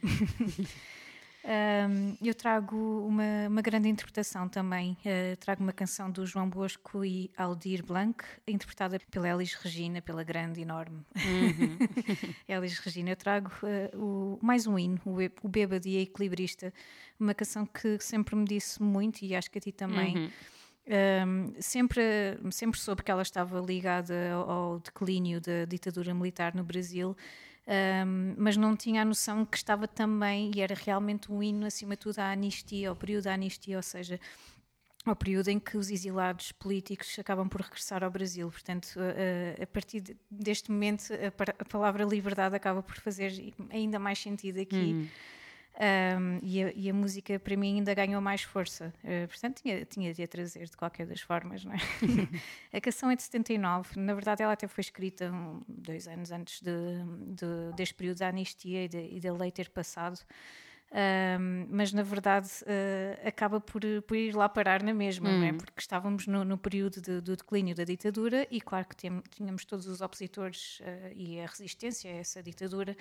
Um, 1.42 2.16
eu 2.22 2.34
trago 2.34 2.76
uma, 3.06 3.48
uma, 3.48 3.62
grande 3.62 3.88
interpretação 3.88 4.48
também. 4.48 4.96
Uh, 5.00 5.36
trago 5.38 5.62
uma 5.62 5.72
canção 5.72 6.10
do 6.10 6.26
João 6.26 6.48
Bosco 6.48 7.02
e 7.04 7.30
Aldir 7.36 7.84
Blanc, 7.84 8.22
interpretada 8.46 9.00
pela 9.10 9.28
Elis 9.28 9.54
Regina, 9.54 10.02
pela 10.02 10.22
grande, 10.22 10.60
enorme 10.60 11.02
uhum. 11.16 11.78
Elis 12.46 12.78
Regina. 12.78 13.10
Eu 13.10 13.16
trago 13.16 13.50
uh, 13.62 13.98
o, 13.98 14.38
mais 14.42 14.66
um 14.66 14.78
hino, 14.78 15.00
o, 15.04 15.16
o 15.42 15.48
Bêbado 15.48 15.88
e 15.88 15.96
a 15.96 16.00
Equilibrista, 16.02 16.72
uma 17.18 17.32
canção 17.32 17.64
que 17.64 17.98
sempre 18.00 18.36
me 18.36 18.44
disse 18.44 18.82
muito 18.82 19.22
e 19.22 19.34
acho 19.34 19.50
que 19.50 19.58
a 19.58 19.60
ti 19.60 19.72
também. 19.72 20.16
Uhum. 20.16 20.30
Um, 20.90 21.52
sempre, 21.60 22.02
sempre 22.50 22.80
soube 22.80 23.02
que 23.02 23.10
ela 23.10 23.22
estava 23.22 23.60
ligada 23.60 24.32
ao, 24.32 24.50
ao 24.50 24.78
declínio 24.80 25.40
da 25.40 25.64
ditadura 25.64 26.12
militar 26.12 26.54
no 26.54 26.64
Brasil 26.64 27.16
um, 27.66 28.34
mas 28.36 28.56
não 28.56 28.76
tinha 28.76 29.02
a 29.02 29.04
noção 29.04 29.44
que 29.44 29.56
estava 29.56 29.86
também, 29.86 30.50
e 30.54 30.60
era 30.60 30.74
realmente 30.74 31.30
um 31.30 31.42
hino 31.42 31.66
acima 31.66 31.94
de 31.94 32.00
tudo 32.00 32.18
à 32.18 32.32
anistia, 32.32 32.88
ao 32.88 32.96
período 32.96 33.24
da 33.24 33.34
anistia, 33.34 33.76
ou 33.76 33.82
seja, 33.82 34.18
ao 35.04 35.16
período 35.16 35.48
em 35.48 35.58
que 35.58 35.76
os 35.76 35.90
exilados 35.90 36.52
políticos 36.52 37.18
acabam 37.18 37.48
por 37.48 37.62
regressar 37.62 38.04
ao 38.04 38.10
Brasil. 38.10 38.50
Portanto, 38.50 38.98
a, 38.98 39.62
a 39.62 39.66
partir 39.66 40.16
deste 40.30 40.70
momento, 40.70 41.12
a, 41.12 41.62
a, 41.62 41.64
palavra 41.64 42.04
liberdade 42.04 42.54
acaba 42.54 42.82
por 42.82 42.96
fazer 42.96 43.32
ainda 43.70 43.98
mais 43.98 44.18
sentido 44.18 44.60
aqui. 44.60 44.92
Uhum. 44.92 45.08
Um, 45.78 46.38
e, 46.42 46.62
a, 46.62 46.72
e, 46.74 46.90
a, 46.90 46.94
música 46.94 47.38
para 47.38 47.56
mim 47.56 47.76
ainda 47.76 47.94
ganhou 47.94 48.20
mais 48.20 48.42
força. 48.42 48.92
Uh, 49.02 49.26
portanto, 49.28 49.62
tinha, 49.62 49.84
tinha 49.86 50.12
de 50.12 50.22
a 50.22 50.28
trazer 50.28 50.66
de 50.66 50.76
qualquer 50.76 51.06
das 51.06 51.20
formas. 51.20 51.64
Não 51.64 51.72
é? 51.72 51.78
a 52.76 52.80
canção 52.80 53.10
é 53.10 53.16
de 53.16 53.22
79, 53.22 53.98
na 53.98 54.12
verdade, 54.12 54.42
ela 54.42 54.52
até 54.52 54.66
foi 54.68 54.82
escrita 54.82 55.30
um, 55.30 55.62
dois 55.66 56.06
anos 56.06 56.30
antes 56.32 56.60
de, 56.60 56.72
de, 57.28 57.74
deste 57.76 57.94
período 57.94 58.18
da 58.18 58.28
anistia 58.28 58.84
e, 58.84 58.88
de, 58.88 59.16
e 59.16 59.20
da 59.20 59.32
lei 59.32 59.50
ter 59.50 59.70
passado. 59.70 60.18
Um, 60.92 61.68
mas 61.70 61.92
na 61.92 62.02
verdade 62.02 62.48
uh, 62.62 63.28
acaba 63.28 63.60
por, 63.60 63.80
por, 64.08 64.16
ir 64.16 64.34
lá 64.34 64.48
parar 64.48 64.82
na 64.82 64.92
mesma, 64.92 65.30
hum. 65.30 65.44
é? 65.44 65.52
porque 65.52 65.80
estávamos 65.80 66.26
no, 66.26 66.44
no 66.44 66.58
período 66.58 67.00
de, 67.00 67.20
do 67.20 67.36
declínio 67.36 67.76
da 67.76 67.84
ditadura 67.84 68.44
e, 68.50 68.60
claro, 68.60 68.88
que 68.88 68.96
tínhamos 69.30 69.64
todos 69.64 69.86
os 69.86 70.00
opositores 70.00 70.80
uh, 70.80 71.12
e 71.14 71.40
a 71.40 71.46
resistência 71.46 72.10
a 72.10 72.14
essa 72.14 72.42
ditadura 72.42 72.96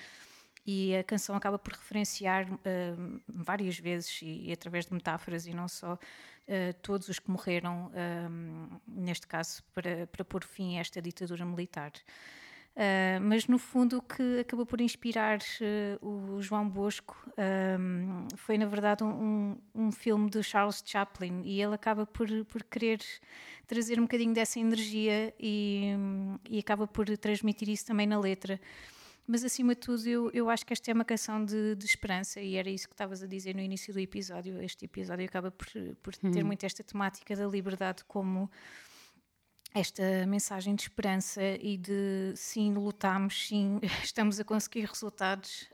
e 0.69 0.95
a 0.95 1.03
canção 1.03 1.35
acaba 1.35 1.57
por 1.57 1.73
referenciar 1.73 2.47
uh, 2.51 3.21
várias 3.27 3.79
vezes 3.79 4.21
e, 4.21 4.49
e, 4.49 4.51
através 4.51 4.85
de 4.85 4.93
metáforas 4.93 5.47
e 5.47 5.53
não 5.53 5.67
só 5.67 5.93
uh, 5.93 6.73
todos 6.83 7.09
os 7.09 7.17
que 7.17 7.31
morreram 7.31 7.87
uh, 7.87 8.81
neste 8.87 9.25
caso 9.25 9.63
para, 9.73 10.05
para 10.05 10.23
pôr 10.23 10.43
fim 10.43 10.77
a 10.77 10.81
esta 10.81 11.01
ditadura 11.01 11.45
militar. 11.45 11.91
Mas 13.21 13.45
no 13.45 13.57
fundo 13.59 13.97
o 13.97 14.01
que 14.01 14.39
acabou 14.39 14.65
por 14.65 14.79
inspirar 14.79 15.39
o 16.01 16.41
João 16.41 16.69
Bosco 16.69 17.17
foi 18.37 18.57
na 18.57 18.67
verdade 18.67 19.03
um, 19.03 19.57
um 19.75 19.91
filme 19.91 20.29
de 20.29 20.41
Charles 20.41 20.81
Chaplin. 20.85 21.41
E 21.43 21.61
ele 21.61 21.75
acaba 21.75 22.05
por, 22.05 22.29
por 22.45 22.63
querer 22.63 23.01
trazer 23.67 23.99
um 23.99 24.03
bocadinho 24.03 24.33
dessa 24.33 24.61
energia 24.61 25.33
e, 25.37 25.91
e 26.49 26.57
acaba 26.59 26.87
por 26.87 27.05
transmitir 27.17 27.67
isso 27.67 27.85
também 27.85 28.07
na 28.07 28.17
letra 28.17 28.61
mas 29.29 29.43
acima 29.43 29.75
de 29.75 29.81
tudo 29.81 30.07
eu, 30.07 30.31
eu 30.33 30.49
acho 30.49 30.65
que 30.65 30.73
esta 30.73 30.89
é 30.89 30.93
uma 30.93 31.05
canção 31.05 31.45
de, 31.45 31.75
de 31.75 31.85
esperança 31.85 32.41
e 32.41 32.55
era 32.55 32.67
isso 32.67 32.87
que 32.87 32.95
estavas 32.95 33.21
a 33.21 33.27
dizer 33.27 33.53
no 33.53 33.61
início 33.61 33.93
do 33.93 33.99
episódio. 33.99 34.59
Este 34.59 34.85
episódio 34.85 35.23
acaba 35.23 35.51
por, 35.51 35.67
por 36.01 36.15
ter 36.15 36.39
uhum. 36.41 36.47
muito 36.47 36.65
esta 36.65 36.83
temática 36.83 37.35
da 37.35 37.45
liberdade 37.45 38.03
como 38.05 38.49
esta 39.71 40.25
mensagem 40.25 40.73
de 40.73 40.81
esperança 40.81 41.43
e 41.61 41.77
de 41.77 42.33
sim, 42.35 42.73
lutamos, 42.73 43.47
sim, 43.47 43.79
estamos 44.03 44.39
a 44.39 44.43
conseguir 44.43 44.85
resultados, 44.85 45.69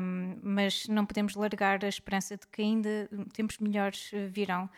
um, 0.00 0.38
mas 0.40 0.86
não 0.86 1.04
podemos 1.04 1.34
largar 1.34 1.84
a 1.84 1.88
esperança 1.88 2.36
de 2.36 2.46
que 2.46 2.62
ainda 2.62 3.10
tempos 3.32 3.58
melhores 3.58 4.12
virão. 4.30 4.70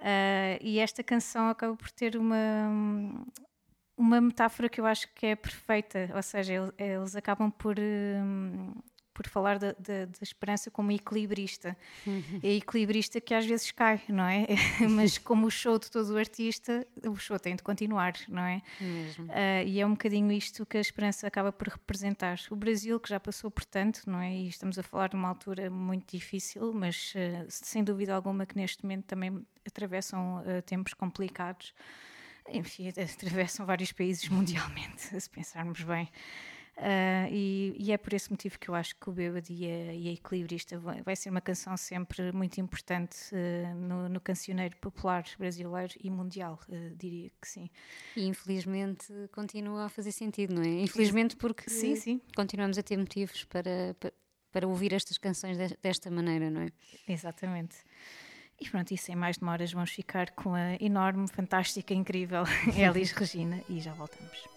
Uh, 0.00 0.60
e 0.60 0.80
esta 0.80 1.02
canção 1.02 1.48
acaba 1.48 1.74
por 1.74 1.90
ter 1.90 2.14
uma, 2.14 3.24
uma 3.96 4.20
metáfora 4.20 4.68
que 4.68 4.80
eu 4.80 4.86
acho 4.86 5.08
que 5.14 5.26
é 5.26 5.36
perfeita, 5.36 6.10
ou 6.14 6.22
seja, 6.22 6.72
eles 6.78 7.14
acabam 7.14 7.50
por, 7.50 7.76
hum, 7.78 8.72
por 9.14 9.28
falar 9.28 9.58
da, 9.58 9.72
da, 9.72 10.06
da, 10.06 10.18
esperança 10.20 10.70
como 10.70 10.90
equilibrista. 10.90 11.76
Uhum. 12.04 12.40
É 12.42 12.54
equilibrista 12.54 13.20
que 13.20 13.32
às 13.32 13.46
vezes 13.46 13.70
cai, 13.70 14.00
não 14.08 14.24
é? 14.24 14.46
Mas 14.90 15.16
como 15.16 15.46
o 15.46 15.50
show 15.50 15.78
de 15.78 15.88
todo 15.90 16.10
o 16.10 16.18
artista, 16.18 16.84
o 17.06 17.14
show 17.14 17.38
tem 17.38 17.54
de 17.54 17.62
continuar, 17.62 18.14
não 18.28 18.42
é? 18.42 18.60
Uh, 18.80 19.66
e 19.66 19.80
é 19.80 19.86
um 19.86 19.92
bocadinho 19.92 20.32
isto 20.32 20.66
que 20.66 20.76
a 20.76 20.80
esperança 20.80 21.26
acaba 21.26 21.52
por 21.52 21.68
representar. 21.68 22.40
O 22.50 22.56
Brasil, 22.56 22.98
que 22.98 23.08
já 23.08 23.20
passou 23.20 23.50
por 23.50 23.64
tanto, 23.64 24.02
não 24.10 24.20
é? 24.20 24.34
E 24.34 24.48
estamos 24.48 24.76
a 24.78 24.82
falar 24.82 25.08
de 25.08 25.14
uma 25.14 25.28
altura 25.28 25.70
muito 25.70 26.10
difícil, 26.16 26.72
mas 26.74 27.14
uh, 27.14 27.46
sem 27.48 27.84
dúvida 27.84 28.12
alguma 28.12 28.44
que 28.44 28.56
neste 28.56 28.82
momento 28.82 29.04
também 29.04 29.46
atravessam 29.64 30.38
uh, 30.40 30.60
tempos 30.62 30.92
complicados 30.92 31.72
enfim, 32.48 32.88
atravessam 32.88 33.66
vários 33.66 33.92
países 33.92 34.28
mundialmente, 34.30 35.20
se 35.20 35.30
pensarmos 35.30 35.82
bem. 35.82 36.08
Uh, 36.76 37.30
e, 37.30 37.76
e, 37.78 37.92
é 37.92 37.96
por 37.96 38.12
esse 38.14 38.28
motivo 38.28 38.58
que 38.58 38.68
eu 38.68 38.74
acho 38.74 38.96
que 38.96 39.08
o 39.08 39.12
Bêbado 39.12 39.46
e 39.48 39.64
a, 39.64 39.94
e 39.94 40.08
a 40.08 40.12
Equilibrista 40.12 40.76
vai, 40.76 41.02
vai, 41.02 41.14
ser 41.14 41.30
uma 41.30 41.40
canção 41.40 41.76
sempre 41.76 42.32
muito 42.32 42.60
importante 42.60 43.16
uh, 43.32 43.74
no, 43.76 44.08
no, 44.08 44.20
cancioneiro 44.20 44.76
popular 44.78 45.24
brasileiro 45.38 45.94
e 46.02 46.10
mundial, 46.10 46.58
uh, 46.68 46.96
diria 46.96 47.30
que 47.40 47.48
sim. 47.48 47.70
E 48.16 48.26
infelizmente 48.26 49.06
continua 49.30 49.84
a 49.84 49.88
fazer 49.88 50.10
sentido, 50.10 50.56
não 50.56 50.62
é? 50.62 50.82
Infelizmente 50.82 51.36
porque 51.36 51.70
sim, 51.70 51.94
sim. 51.94 52.20
continuamos 52.34 52.76
a 52.76 52.82
ter 52.82 52.96
motivos 52.96 53.44
para, 53.44 53.94
para, 54.00 54.12
para 54.50 54.66
ouvir 54.66 54.92
estas 54.92 55.16
canções 55.16 55.56
desta 55.80 56.10
maneira, 56.10 56.50
não 56.50 56.62
é? 56.62 56.68
Exatamente. 57.06 57.76
E 58.64 58.70
pronto, 58.70 58.94
e 58.94 58.96
sem 58.96 59.14
mais 59.14 59.36
demoras 59.36 59.70
vamos 59.72 59.90
ficar 59.90 60.30
com 60.30 60.54
a 60.54 60.76
enorme, 60.80 61.28
fantástica, 61.28 61.92
incrível 61.92 62.44
Elis 62.74 63.12
Regina 63.12 63.60
e 63.68 63.78
já 63.78 63.92
voltamos. 63.92 64.53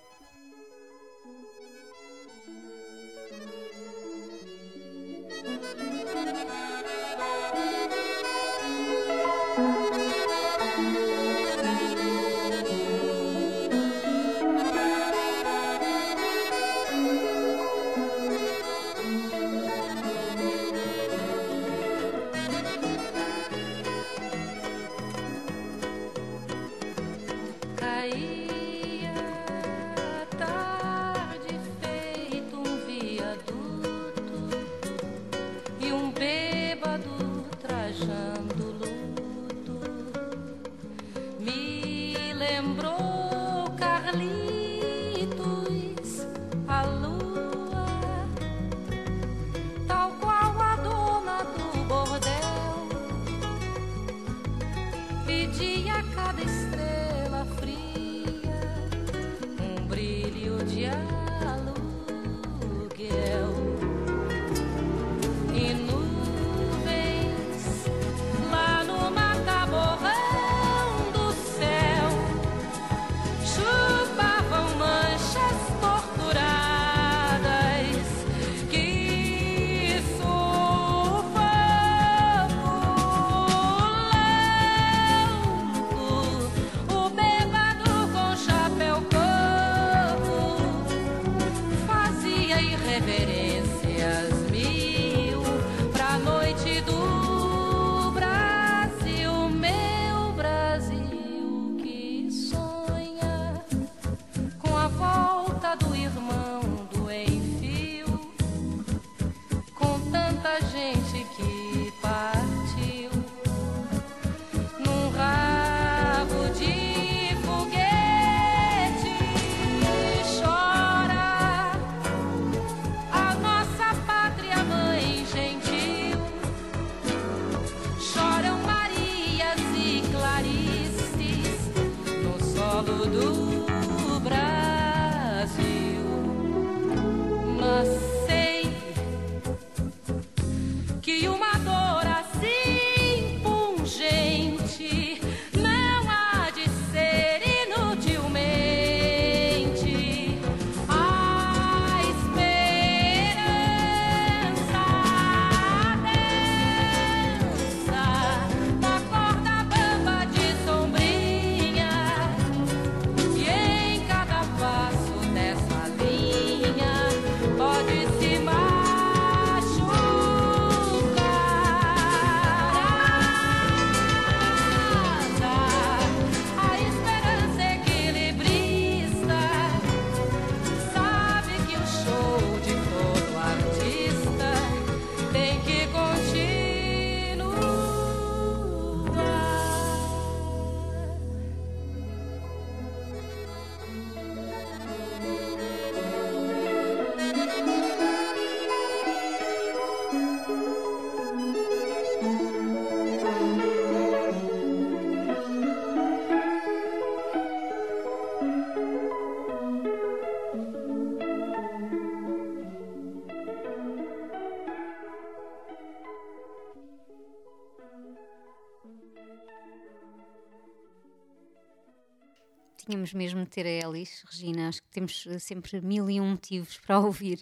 Tínhamos 223.07 223.13
mesmo 223.13 223.43
de 223.43 223.49
ter 223.49 223.65
a 223.65 223.87
Elis, 223.87 224.23
Regina. 224.29 224.67
Acho 224.67 224.81
que 224.81 224.89
temos 224.89 225.25
eh, 225.27 225.39
sempre 225.39 225.79
mil 225.81 226.09
e 226.09 226.19
um 226.19 226.31
motivos 226.31 226.77
para 226.85 226.99
ouvir 226.99 227.39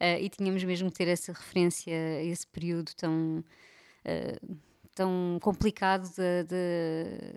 uh, 0.00 0.20
e 0.20 0.28
tínhamos 0.28 0.62
mesmo 0.64 0.88
de 0.88 0.94
ter 0.94 1.08
essa 1.08 1.32
referência 1.32 1.92
a 1.92 2.24
esse 2.24 2.46
período 2.46 2.92
tão, 2.94 3.44
uh, 4.04 4.56
tão 4.94 5.38
complicado 5.40 6.08
de, 6.08 6.44
de, 6.44 7.34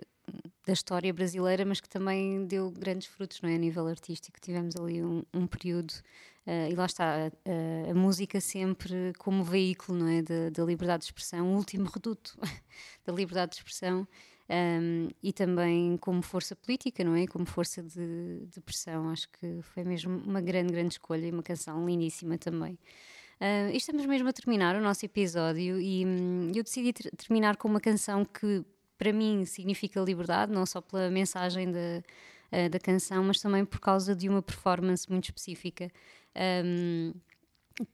da 0.66 0.72
história 0.72 1.12
brasileira, 1.12 1.64
mas 1.64 1.80
que 1.80 1.88
também 1.88 2.46
deu 2.46 2.70
grandes 2.70 3.08
frutos 3.08 3.40
não 3.40 3.50
é? 3.50 3.54
a 3.54 3.58
nível 3.58 3.86
artístico. 3.86 4.40
Tivemos 4.40 4.76
ali 4.76 5.02
um, 5.02 5.22
um 5.32 5.46
período. 5.46 5.92
Uh, 6.44 6.72
e 6.72 6.74
lá 6.74 6.86
está, 6.86 7.26
a, 7.26 7.90
a, 7.90 7.94
música 7.94 8.40
sempre 8.40 9.12
como 9.16 9.44
veículo 9.44 9.96
não 9.98 10.08
é? 10.08 10.22
da, 10.22 10.50
da 10.50 10.64
liberdade 10.64 11.02
de 11.02 11.06
expressão, 11.06 11.52
o 11.52 11.56
último 11.56 11.88
reduto 11.88 12.36
da 13.06 13.12
liberdade 13.12 13.52
de 13.52 13.58
expressão 13.58 14.08
um, 14.52 15.08
e 15.22 15.32
também 15.32 15.96
como 15.96 16.20
força 16.20 16.54
política, 16.54 17.02
não 17.02 17.14
é? 17.16 17.26
Como 17.26 17.46
força 17.46 17.82
de, 17.82 18.46
de, 18.46 18.60
pressão. 18.60 19.08
Acho 19.08 19.26
que 19.30 19.62
foi 19.62 19.82
mesmo 19.82 20.18
uma 20.18 20.42
grande, 20.42 20.72
grande 20.72 20.94
escolha 20.94 21.26
e 21.26 21.30
uma 21.30 21.42
canção 21.42 21.86
lindíssima 21.86 22.36
também. 22.36 22.78
Uh, 23.40 23.74
estamos 23.74 24.04
mesmo 24.04 24.28
a 24.28 24.32
terminar 24.32 24.76
o 24.76 24.80
nosso 24.80 25.06
episódio 25.06 25.80
e 25.80 26.04
hum, 26.04 26.52
eu 26.54 26.62
decidi 26.62 26.92
ter, 26.92 27.10
terminar 27.16 27.56
com 27.56 27.66
uma 27.66 27.80
canção 27.80 28.24
que 28.24 28.62
para 28.98 29.12
mim 29.12 29.44
significa 29.46 29.98
liberdade, 30.00 30.52
não 30.52 30.66
só 30.66 30.80
pela 30.80 31.10
mensagem 31.10 31.72
da, 31.72 32.02
uh, 32.52 32.68
da 32.68 32.78
canção, 32.78 33.24
mas 33.24 33.40
também 33.40 33.64
por 33.64 33.80
causa 33.80 34.14
de 34.14 34.28
uma 34.28 34.42
performance 34.42 35.10
muito 35.10 35.24
específica. 35.24 35.90
Um, 36.64 37.14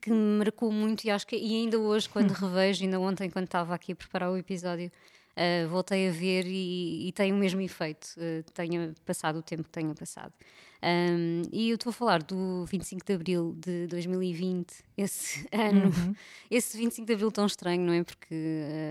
que 0.01 0.11
me 0.11 0.39
marcou 0.39 0.71
muito 0.73 1.05
e 1.05 1.09
acho 1.09 1.25
que 1.25 1.37
e 1.37 1.55
ainda 1.55 1.79
hoje 1.79 2.09
quando 2.09 2.31
revejo, 2.31 2.83
ainda 2.83 2.99
ontem 2.99 3.29
quando 3.29 3.45
estava 3.45 3.73
aqui 3.73 3.93
a 3.93 3.95
preparar 3.95 4.29
o 4.29 4.37
episódio, 4.37 4.91
uh, 5.39 5.67
voltei 5.69 6.09
a 6.09 6.11
ver 6.11 6.45
e, 6.45 7.07
e, 7.07 7.11
tem 7.13 7.31
o 7.31 7.37
mesmo 7.37 7.61
efeito, 7.61 8.07
uh, 8.17 8.43
tenha 8.51 8.93
passado 9.05 9.39
o 9.39 9.41
tempo 9.41 9.63
que 9.63 9.69
tenha 9.69 9.93
passado. 9.95 10.33
Um, 10.81 11.41
e 11.51 11.69
eu 11.69 11.75
estou 11.75 11.89
a 11.89 11.93
falar 11.93 12.23
do 12.23 12.65
25 12.65 13.05
de 13.05 13.13
Abril 13.13 13.55
de 13.57 13.87
2020, 13.87 14.73
esse 14.97 15.45
ano, 15.51 15.87
uhum. 15.87 16.15
esse 16.49 16.77
25 16.77 17.05
de 17.05 17.13
Abril 17.13 17.31
tão 17.31 17.45
estranho, 17.45 17.81
não 17.81 17.93
é? 17.93 18.03
Porque 18.03 18.35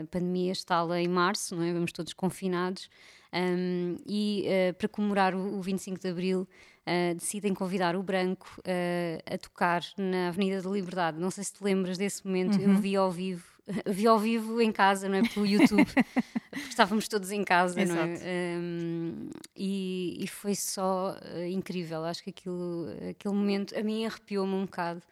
a 0.03 0.07
pandemia 0.07 0.53
está 0.53 0.83
lá 0.83 1.01
em 1.01 1.09
março, 1.09 1.57
não 1.57 1.63
é? 1.63 1.73
Vamos 1.73 1.93
todos 1.93 2.13
confinados. 2.13 2.91
Um, 3.33 3.97
e 4.07 4.47
uh, 4.47 4.75
para 4.75 4.89
comemorar 4.89 5.35
o, 5.35 5.59
o 5.59 5.63
25 5.63 6.01
de 6.01 6.09
Abril, 6.09 6.43
uh, 6.87 7.15
decidem 7.15 7.55
convidar 7.55 7.97
o 7.97 8.03
Branco 8.03 8.49
uh, 8.61 9.35
a 9.35 9.39
tocar 9.39 9.83
na 9.97 10.29
Avenida 10.29 10.63
da 10.63 10.71
Liberdade. 10.71 11.19
Não 11.19 11.31
sei 11.31 11.45
se 11.45 11.53
te 11.55 11.63
lembras 11.63 11.99
desse 11.99 12.27
momento, 12.27 12.59
uhum. 12.59 12.73
eu 12.73 12.79
vi 12.79 12.97
ao 12.97 13.11
vivo 13.11 13.58
vi 13.87 14.07
ao 14.07 14.19
vivo 14.19 14.61
em 14.61 14.73
casa, 14.73 15.09
não 15.09 15.19
é? 15.19 15.23
Pelo 15.23 15.47
YouTube, 15.47 15.87
porque 16.51 16.69
estávamos 16.69 17.09
todos 17.09 17.31
em 17.31 17.45
casa, 17.45 17.81
Exato. 17.81 18.01
não 18.01 18.09
é? 18.09 18.57
Um, 18.59 19.31
e, 19.55 20.19
e, 20.21 20.27
foi 20.27 20.55
só 20.55 21.17
uh, 21.17 21.47
incrível. 21.47 22.05
Acho 22.05 22.23
que 22.23 22.31
aquilo, 22.31 22.87
aquele 23.11 23.35
momento 23.35 23.79
a 23.79 23.83
mim 23.83 24.05
arrepiou-me 24.05 24.55
um 24.55 24.65
bocado. 24.65 25.03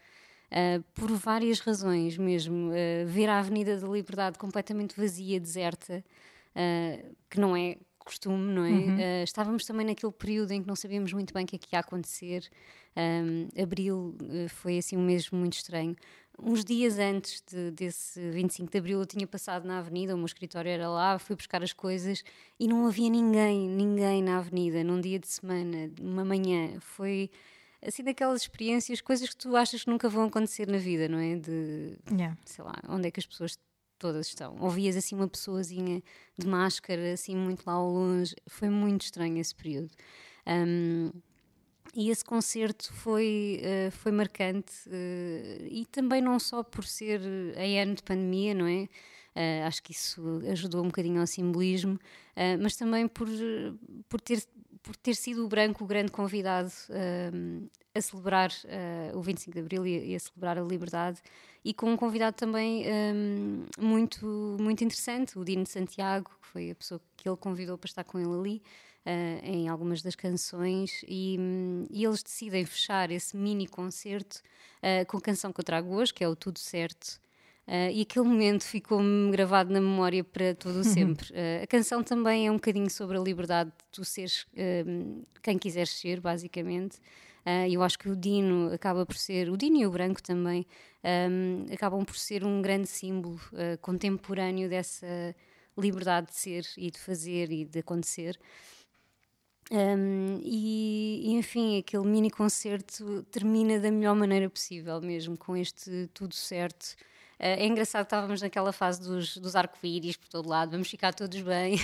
Uh, 0.47 0.83
por 0.95 1.11
várias 1.13 1.61
razões 1.61 2.17
mesmo. 2.17 2.71
Uh, 2.71 3.07
ver 3.07 3.29
a 3.29 3.39
Avenida 3.39 3.79
da 3.79 3.87
Liberdade 3.87 4.39
completamente 4.39 4.99
vazia, 4.99 5.41
deserta, 5.41 6.05
que 7.29 7.39
não 7.39 7.55
é 7.55 7.77
costume, 7.99 8.51
não 8.51 8.65
é? 8.65 8.71
Uhum. 8.71 9.23
estávamos 9.23 9.67
também 9.67 9.85
naquele 9.85 10.13
período 10.13 10.53
em 10.53 10.63
que 10.63 10.69
não 10.69 10.77
sabíamos 10.77 11.13
muito 11.13 11.35
bem 11.35 11.45
o 11.45 11.47
que 11.47 11.57
é 11.57 11.59
que 11.59 11.77
ia 11.77 11.81
acontecer. 11.81 12.49
Um, 12.97 13.49
abril 13.61 14.17
foi 14.49 14.79
assim 14.79 14.97
um 14.97 15.05
mês 15.05 15.29
muito 15.31 15.53
estranho 15.53 15.95
uns 16.43 16.65
dias 16.65 16.99
antes 16.99 17.43
de, 17.47 17.71
desse 17.71 18.21
25 18.31 18.71
de 18.71 18.79
Abril 18.79 19.01
eu 19.01 19.07
tinha 19.07 19.27
passado 19.27 19.67
na 19.67 19.79
avenida, 19.79 20.15
o 20.15 20.17
meu 20.17 20.27
escritório 20.27 20.71
era 20.71 20.89
lá, 20.89 21.19
fui 21.19 21.37
buscar 21.37 21.63
as 21.63 21.73
coisas 21.73 22.23
e 22.59 22.69
não 22.69 22.87
havia 22.87 23.11
ninguém, 23.11 23.69
ninguém 23.69 24.23
na 24.23 24.39
avenida, 24.39 24.85
num 24.85 25.01
dia 25.01 25.19
de 25.19 25.29
semana, 25.29 25.91
uma 26.01 26.25
manhã. 26.25 26.79
Foi 26.81 27.31
assim 27.83 28.03
daquelas 28.03 28.43
experiências, 28.43 29.01
coisas 29.01 29.29
que 29.29 29.37
tu 29.37 29.57
achas 29.57 29.85
que 29.85 29.91
nunca 29.91 30.09
vão 30.09 30.25
acontecer 30.25 30.69
na 30.69 30.79
vida, 30.79 31.09
não 31.09 31.19
é? 31.19 31.37
De, 31.37 31.97
yeah. 32.11 32.37
sei 32.45 32.65
lá, 32.65 32.75
onde 32.89 33.09
é 33.09 33.11
que 33.11 33.21
as 33.21 33.27
pessoas 33.27 33.59
todas 33.99 34.27
estão. 34.29 34.57
Ouvias 34.61 34.97
assim 34.97 35.15
uma 35.15 35.29
pessoazinha 35.29 36.03
de 36.39 36.47
máscara, 36.47 37.13
assim 37.13 37.35
muito 37.35 37.65
lá 37.67 37.75
ao 37.75 37.91
longe. 37.91 38.35
Foi 38.47 38.69
muito 38.69 39.03
estranho 39.03 39.39
esse 39.39 39.55
período. 39.55 39.91
Um, 40.47 41.11
e 41.97 42.11
esse 42.11 42.23
concerto 42.23 42.93
foi, 42.93 43.63
uh, 43.63 43.91
foi 43.91 44.13
marcante 44.13 44.73
uh, 44.87 45.67
e 45.71 45.87
também 45.91 46.21
não 46.21 46.39
só 46.39 46.63
por 46.63 46.85
ser 46.85 47.23
em 47.57 47.81
ano 47.81 47.95
de 47.95 48.03
pandemia, 48.03 48.55
não 48.55 48.67
é? 48.67 48.87
Uh, 49.35 49.67
acho 49.67 49.83
que 49.83 49.93
isso 49.93 50.43
ajudou 50.51 50.83
um 50.83 50.89
bocadinho 50.89 51.21
ao 51.21 51.27
simbolismo, 51.27 51.99
mas 52.61 52.77
também 52.77 53.09
por, 53.09 53.27
por, 54.11 54.21
ter, 54.21 54.43
por 54.87 54.97
ter 54.97 55.17
sido 55.17 55.45
o 55.45 55.49
Branco 55.49 55.83
o 55.83 55.87
grande 55.87 56.13
convidado 56.13 56.71
a 57.93 58.01
celebrar 58.01 58.53
o 59.13 59.21
25 59.21 59.53
de 59.53 59.61
Abril 59.61 59.87
e, 59.87 60.13
e, 60.13 60.15
a 60.15 60.21
celebrar 60.21 60.57
a 60.57 60.63
liberdade, 60.63 61.21
e 61.67 61.75
com 61.75 61.91
um 61.91 61.97
convidado 61.97 62.37
também 62.37 62.85
um, 62.89 63.67
muito, 63.77 64.57
muito 64.61 64.85
interessante, 64.85 65.37
o 65.37 65.45
Dino 65.45 65.67
Santiago, 65.67 66.31
que 66.41 66.47
foi 66.47 66.71
a 66.71 66.75
pessoa 66.77 67.01
que 67.17 67.29
ele 67.29 67.37
convidou 67.37 67.77
para 67.77 67.89
estar 67.89 68.05
com 68.05 68.21
ele 68.21 68.33
ali 68.33 68.63
uh, 69.05 69.45
em 69.45 69.69
algumas 69.69 70.01
das 70.01 70.15
canções 70.15 71.05
e, 71.09 71.37
um, 71.41 71.85
e, 71.91 72.05
eles 72.05 72.23
decidem 72.23 72.65
fechar 72.65 73.11
esse 73.11 73.37
mini 73.37 73.67
concerto 73.67 74.41
uh, 74.81 75.05
com 75.07 75.17
a 75.17 75.21
canção 75.21 75.53
que 75.53 75.59
eu 75.59 75.65
trago 75.65 75.93
hoje, 75.93 76.15
que 76.15 76.23
é 76.23 76.29
o 76.29 76.37
Tudo 76.37 76.61
Certo. 76.61 77.21
Uh, 77.67 77.91
e 77.93 78.03
aquele 78.03 78.25
momento 78.25 78.63
ficou-me 78.63 79.29
gravado 79.33 79.73
na 79.73 79.81
memória 79.81 80.23
para 80.23 80.55
todo 80.55 80.81
o 80.81 80.85
sempre. 80.85 81.31
Uh, 81.31 81.65
a 81.65 81.67
canção 81.67 82.03
também 82.03 82.47
é 82.47 82.51
um 82.51 82.55
bocadinho 82.55 82.89
sobre 82.89 83.19
a 83.19 83.21
liberdade 83.21 83.71
de 83.71 83.85
tu 83.91 84.05
seres 84.05 84.43
uh, 84.53 85.27
quem 85.43 85.59
quiseres 85.59 85.91
ser, 85.91 86.21
basicamente. 86.21 86.99
E 87.69 87.75
eu 87.75 87.83
acho 87.85 87.97
que 87.97 88.09
o 88.09 88.17
Dino 88.17 88.73
acaba 88.73 89.07
por 89.07 89.17
ser, 89.17 89.49
o 89.49 89.57
Dino 89.57 89.77
e 89.77 89.87
o 89.87 89.91
Branco 89.93 90.21
também, 90.21 90.67
um, 91.31 91.73
acabam 91.73 92.05
por 92.05 92.17
ser 92.17 92.45
um 92.45 92.61
grande 92.61 92.89
símbolo 92.89 93.39
contemporâneo 93.81 94.69
dessa 94.69 95.07
liberdade 95.79 96.27
de 96.27 96.35
ser 96.35 96.67
e 96.77 96.91
de 96.91 96.99
fazer 96.99 97.53
e 97.53 97.65
de 97.65 97.79
acontecer. 97.79 98.37
Um, 99.71 100.41
e, 100.43 101.37
enfim, 101.37 101.79
aquele 101.79 102.05
mini 102.05 102.31
concerto 102.31 103.23
termina 103.31 103.79
da 103.79 103.93
melhor 103.93 104.17
maneira 104.17 104.51
possível, 104.51 105.01
mesmo 105.01 105.39
com 105.39 105.57
este 105.57 106.11
tudo 106.13 106.35
certo. 106.35 106.97
É 107.39 107.67
engraçado 107.67 108.05
que 108.05 108.07
estávamos 108.07 108.43
naquela 108.43 108.73
fase 108.73 109.03
dos, 109.03 109.37
dos 109.37 109.55
arco-íris 109.55 110.17
por 110.17 110.29
todo 110.29 110.49
lado, 110.49 110.73
vamos 110.73 110.89
ficar 110.89 111.15
todos 111.15 111.41
bem. 111.41 111.77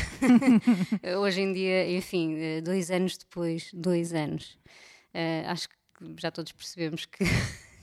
Hoje 1.20 1.40
em 1.42 1.52
dia, 1.52 1.90
enfim, 1.90 2.36
dois 2.62 2.90
anos 2.90 3.16
depois, 3.16 3.70
dois 3.72 4.12
anos, 4.12 4.58
acho 5.46 5.68
que 5.68 5.74
já 6.18 6.30
todos 6.30 6.52
percebemos 6.52 7.04
que 7.06 7.24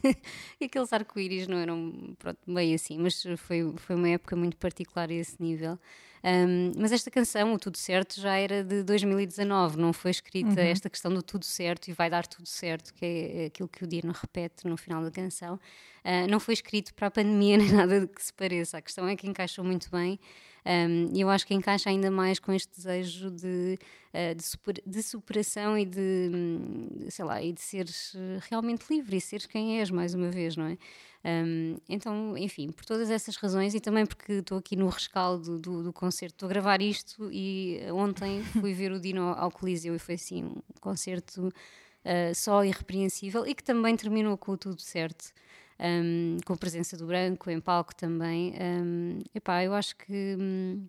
aqueles 0.63 0.93
arco-íris 0.93 1.47
não 1.47 1.57
eram 1.57 2.15
pronto, 2.17 2.39
meio 2.47 2.75
assim, 2.75 2.97
mas 2.97 3.23
foi, 3.37 3.73
foi 3.77 3.95
uma 3.95 4.09
época 4.09 4.35
muito 4.35 4.57
particular 4.57 5.09
a 5.09 5.13
esse 5.13 5.41
nível. 5.41 5.77
Um, 6.23 6.71
mas 6.77 6.91
esta 6.91 7.09
canção, 7.09 7.53
o 7.53 7.59
Tudo 7.59 7.77
Certo, 7.77 8.19
já 8.19 8.35
era 8.35 8.63
de 8.63 8.83
2019, 8.83 9.77
não 9.77 9.93
foi 9.93 10.11
escrita 10.11 10.49
uhum. 10.49 10.67
esta 10.67 10.89
questão 10.89 11.13
do 11.13 11.23
tudo 11.23 11.45
certo 11.45 11.87
e 11.87 11.93
vai 11.93 12.09
dar 12.09 12.27
tudo 12.27 12.47
certo, 12.47 12.93
que 12.93 13.05
é 13.05 13.45
aquilo 13.45 13.69
que 13.69 13.83
o 13.83 13.87
Dino 13.87 14.11
repete 14.11 14.67
no 14.67 14.75
final 14.75 15.01
da 15.01 15.11
canção. 15.11 15.55
Uh, 16.03 16.29
não 16.29 16.39
foi 16.39 16.53
escrito 16.55 16.93
para 16.93 17.07
a 17.07 17.11
pandemia 17.11 17.55
nem 17.57 17.71
nada 17.71 18.05
que 18.05 18.21
se 18.21 18.33
pareça. 18.33 18.77
A 18.77 18.81
questão 18.81 19.07
é 19.07 19.15
que 19.15 19.27
encaixou 19.27 19.63
muito 19.63 19.89
bem 19.89 20.19
um, 20.65 21.15
e 21.15 21.21
eu 21.21 21.29
acho 21.29 21.47
que 21.47 21.53
encaixa 21.53 21.89
ainda 21.89 22.11
mais 22.11 22.39
com 22.39 22.51
este 22.51 22.69
desejo 22.75 23.31
de, 23.31 23.79
uh, 24.13 24.35
de, 24.35 24.43
super, 24.43 24.81
de, 24.85 25.03
superação 25.03 25.77
e 25.77 25.85
de, 25.85 26.31
hum, 26.33 27.07
sei 27.09 27.25
lá, 27.25 27.41
e 27.41 27.53
de 27.53 27.61
seres 27.61 28.13
realmente 28.49 28.85
livre 28.89 29.17
e 29.17 29.21
seres 29.21 29.45
quem 29.45 29.79
és, 29.79 29.89
mais 29.89 30.13
uma 30.13 30.29
vez, 30.29 30.55
não 30.55 30.65
é? 30.65 30.77
Um, 31.23 31.75
então, 31.89 32.37
enfim, 32.37 32.71
por 32.71 32.85
todas 32.85 33.09
essas 33.09 33.35
razões 33.35 33.75
e 33.75 33.79
também 33.79 34.05
porque 34.05 34.33
estou 34.33 34.57
aqui 34.57 34.75
no 34.75 34.87
rescaldo 34.87 35.59
do, 35.59 35.83
do 35.83 35.91
concerto, 35.91 36.35
estou 36.35 36.47
a 36.47 36.49
gravar 36.49 36.81
isto 36.81 37.29
e 37.31 37.81
ontem 37.91 38.41
fui 38.61 38.73
ver 38.73 38.91
o 38.91 38.99
Dino 38.99 39.33
ao 39.33 39.51
Coliseu 39.51 39.93
e 39.95 39.99
foi 39.99 40.15
assim 40.15 40.45
um 40.45 40.61
concerto 40.79 41.47
uh, 41.47 42.35
só 42.35 42.63
irrepreensível 42.63 43.45
e 43.45 43.53
que 43.53 43.63
também 43.63 43.95
terminou 43.97 44.37
com 44.37 44.55
tudo 44.55 44.81
certo. 44.81 45.33
Um, 45.81 46.37
com 46.45 46.51
a 46.51 46.57
presença 46.57 46.97
do 46.97 47.07
branco 47.07 47.49
em 47.49 47.59
palco 47.59 47.95
também. 47.95 48.53
Um, 48.59 49.19
epá, 49.33 49.63
eu 49.63 49.73
acho 49.73 49.95
que 49.95 50.35
hum, 50.37 50.85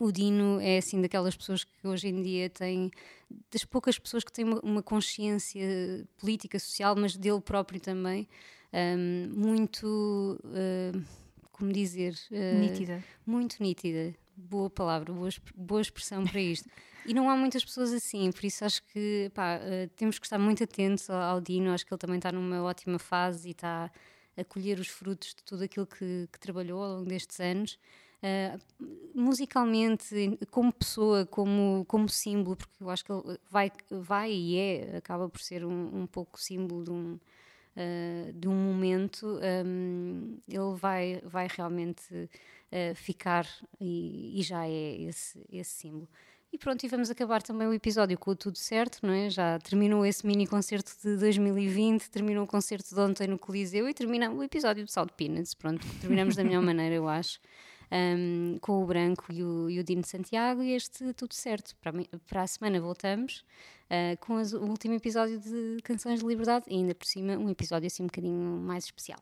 o 0.00 0.10
Dino 0.10 0.60
é 0.60 0.78
assim 0.78 1.00
daquelas 1.00 1.36
pessoas 1.36 1.62
que 1.62 1.86
hoje 1.86 2.08
em 2.08 2.22
dia 2.22 2.50
têm 2.50 2.90
das 3.50 3.64
poucas 3.64 3.98
pessoas 3.98 4.24
que 4.24 4.32
têm 4.32 4.44
uma, 4.44 4.60
uma 4.60 4.82
consciência 4.82 6.06
política, 6.18 6.58
social, 6.58 6.94
mas 6.96 7.16
dele 7.16 7.40
próprio 7.40 7.80
também 7.80 8.28
um, 8.72 9.30
muito, 9.34 10.38
uh, 10.44 11.02
como 11.52 11.72
dizer, 11.72 12.14
uh, 12.30 12.58
nítida. 12.58 13.02
Muito 13.24 13.62
nítida. 13.62 14.14
Boa 14.36 14.68
palavra, 14.68 15.12
boa, 15.12 15.30
boa 15.54 15.80
expressão 15.80 16.24
para 16.24 16.40
isto. 16.40 16.68
e 17.06 17.14
não 17.14 17.30
há 17.30 17.36
muitas 17.36 17.64
pessoas 17.64 17.92
assim, 17.92 18.30
por 18.30 18.44
isso 18.44 18.64
acho 18.64 18.82
que 18.92 19.30
pá, 19.32 19.58
uh, 19.58 19.88
temos 19.96 20.18
que 20.18 20.26
estar 20.26 20.38
muito 20.38 20.62
atentos 20.62 21.08
ao 21.08 21.40
Dino. 21.40 21.72
Acho 21.72 21.86
que 21.86 21.92
ele 21.92 21.98
também 21.98 22.16
está 22.16 22.30
numa 22.30 22.62
ótima 22.62 22.98
fase 22.98 23.48
e 23.48 23.52
está 23.52 23.90
a 24.36 24.44
colher 24.44 24.78
os 24.78 24.88
frutos 24.88 25.34
de 25.34 25.42
tudo 25.42 25.64
aquilo 25.64 25.86
que, 25.86 26.28
que 26.32 26.38
trabalhou 26.38 26.82
ao 26.82 26.96
longo 26.96 27.08
destes 27.08 27.40
anos. 27.40 27.78
Uh, 28.16 28.58
musicalmente, 29.14 30.38
como 30.50 30.72
pessoa, 30.72 31.26
como, 31.26 31.84
como 31.86 32.08
símbolo, 32.08 32.56
porque 32.56 32.82
eu 32.82 32.90
acho 32.90 33.04
que 33.04 33.12
ele 33.12 33.38
vai, 33.50 33.70
vai 33.90 34.32
e 34.32 34.58
é, 34.58 34.96
acaba 34.96 35.28
por 35.28 35.40
ser 35.40 35.64
um, 35.64 36.02
um 36.02 36.06
pouco 36.06 36.40
símbolo 36.40 36.82
de 36.82 36.90
um, 36.90 37.20
uh, 37.76 38.32
de 38.32 38.48
um 38.48 38.54
momento, 38.54 39.38
um, 39.66 40.38
ele 40.48 40.76
vai, 40.76 41.20
vai 41.24 41.46
realmente 41.48 42.14
uh, 42.14 42.94
ficar 42.94 43.46
e, 43.80 44.40
e, 44.40 44.42
já 44.42 44.66
é 44.66 44.96
esse, 45.02 45.44
esse 45.52 45.70
símbolo. 45.70 46.08
E 46.56 46.58
pronto, 46.58 46.82
e 46.84 46.88
vamos 46.88 47.10
acabar 47.10 47.42
também 47.42 47.68
o 47.68 47.74
episódio 47.74 48.18
com 48.18 48.34
tudo 48.34 48.56
certo, 48.56 49.06
não 49.06 49.12
é? 49.12 49.28
Já 49.28 49.58
terminou 49.58 50.06
esse 50.06 50.26
mini 50.26 50.46
concerto 50.46 50.90
de 51.04 51.18
2020, 51.18 52.08
terminou 52.08 52.44
o 52.44 52.46
concerto 52.46 52.94
de 52.94 52.98
ontem 52.98 53.26
no 53.26 53.38
Coliseu 53.38 53.86
e 53.86 53.92
termina 53.92 54.30
o 54.30 54.42
episódio 54.42 54.82
do 54.82 54.90
Salt 54.90 55.12
Peanuts. 55.18 55.52
Pronto, 55.52 55.86
terminamos 56.00 56.34
da 56.34 56.42
melhor 56.42 56.62
maneira, 56.64 56.94
eu 56.94 57.06
acho 57.06 57.38
um, 57.92 58.56
com 58.58 58.82
o 58.82 58.86
Branco 58.86 59.26
e 59.30 59.44
o, 59.44 59.68
e 59.68 59.78
o 59.78 59.84
Dino 59.84 60.02
Santiago, 60.02 60.62
e 60.62 60.72
este 60.72 61.12
tudo 61.12 61.34
certo. 61.34 61.76
Para, 61.76 61.92
para 62.26 62.42
a 62.44 62.46
semana 62.46 62.80
voltamos 62.80 63.44
uh, 63.90 64.16
com 64.18 64.38
as, 64.38 64.54
o 64.54 64.64
último 64.64 64.94
episódio 64.94 65.38
de 65.38 65.76
Canções 65.84 66.20
de 66.20 66.26
Liberdade, 66.26 66.64
e 66.70 66.76
ainda 66.76 66.94
por 66.94 67.06
cima 67.06 67.34
um 67.36 67.50
episódio 67.50 67.86
assim 67.86 68.02
um 68.02 68.06
bocadinho 68.06 68.62
mais 68.62 68.84
especial. 68.84 69.20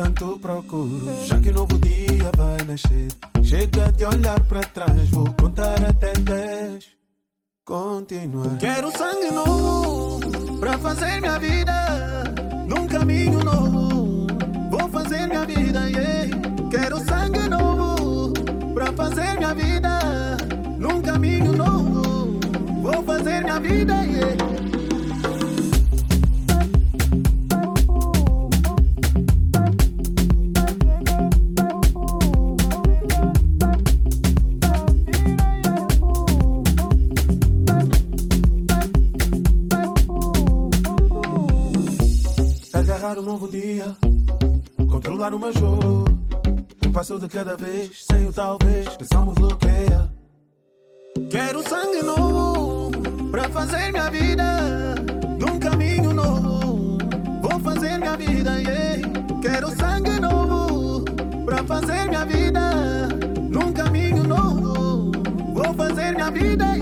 Tanto 0.00 0.38
procuro. 0.38 1.26
Já 1.26 1.38
que 1.40 1.50
um 1.50 1.54
novo 1.54 1.78
dia 1.78 2.30
vai 2.34 2.56
nascer, 2.66 3.08
chega 3.42 3.92
de 3.92 4.04
olhar 4.06 4.40
para 4.44 4.60
trás, 4.62 5.10
vou 5.10 5.30
contar 5.34 5.76
até 5.84 6.12
10. 6.14 6.86
Continuar. 7.64 8.56
Quero 8.58 8.90
sangue 8.96 9.30
novo 9.30 10.58
para 10.58 10.78
fazer 10.78 11.20
minha 11.20 11.38
vida 11.38 12.24
num 12.66 12.86
caminho 12.86 13.44
novo. 13.44 14.26
Vou 14.70 14.88
fazer 14.88 15.26
minha 15.26 15.44
vida, 15.44 15.80
yeah. 15.90 16.30
Quero 16.70 16.98
sangue 17.04 17.48
novo 17.48 18.32
para 18.72 18.92
fazer 18.92 19.36
minha 19.36 19.54
vida 19.54 19.98
num 20.78 21.02
caminho 21.02 21.52
novo. 21.52 22.40
Vou 22.82 23.02
fazer 23.04 23.42
minha 23.42 23.60
vida, 23.60 23.94
yeah. 24.04 24.59
O 45.34 45.38
meu 45.38 45.52
jogo. 45.52 46.04
Um 46.86 46.92
passo 46.92 47.18
de 47.18 47.28
cada 47.28 47.56
vez, 47.56 48.04
sem 48.04 48.26
o 48.26 48.32
talvez, 48.32 48.88
só 49.12 49.24
me 49.24 49.32
bloqueia. 49.34 50.10
Quero 51.30 51.62
sangue 51.68 52.02
novo 52.02 52.90
para 53.30 53.48
fazer 53.48 53.92
minha 53.92 54.10
vida 54.10 54.94
num 55.38 55.58
caminho 55.58 56.12
novo. 56.12 56.98
Vou 57.42 57.60
fazer 57.60 57.98
minha 57.98 58.16
vida, 58.16 58.58
yeah. 58.58 59.02
Quero 59.40 59.70
sangue 59.70 60.18
novo 60.20 61.04
para 61.44 61.64
fazer 61.64 62.08
minha 62.08 62.24
vida 62.24 63.08
num 63.48 63.72
caminho 63.72 64.24
novo. 64.24 65.12
Vou 65.54 65.74
fazer 65.74 66.12
minha 66.12 66.30
vida, 66.30 66.64
yeah. 66.64 66.79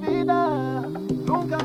Vai 0.00 0.24
dar 0.24 0.82
tudo 1.26 1.62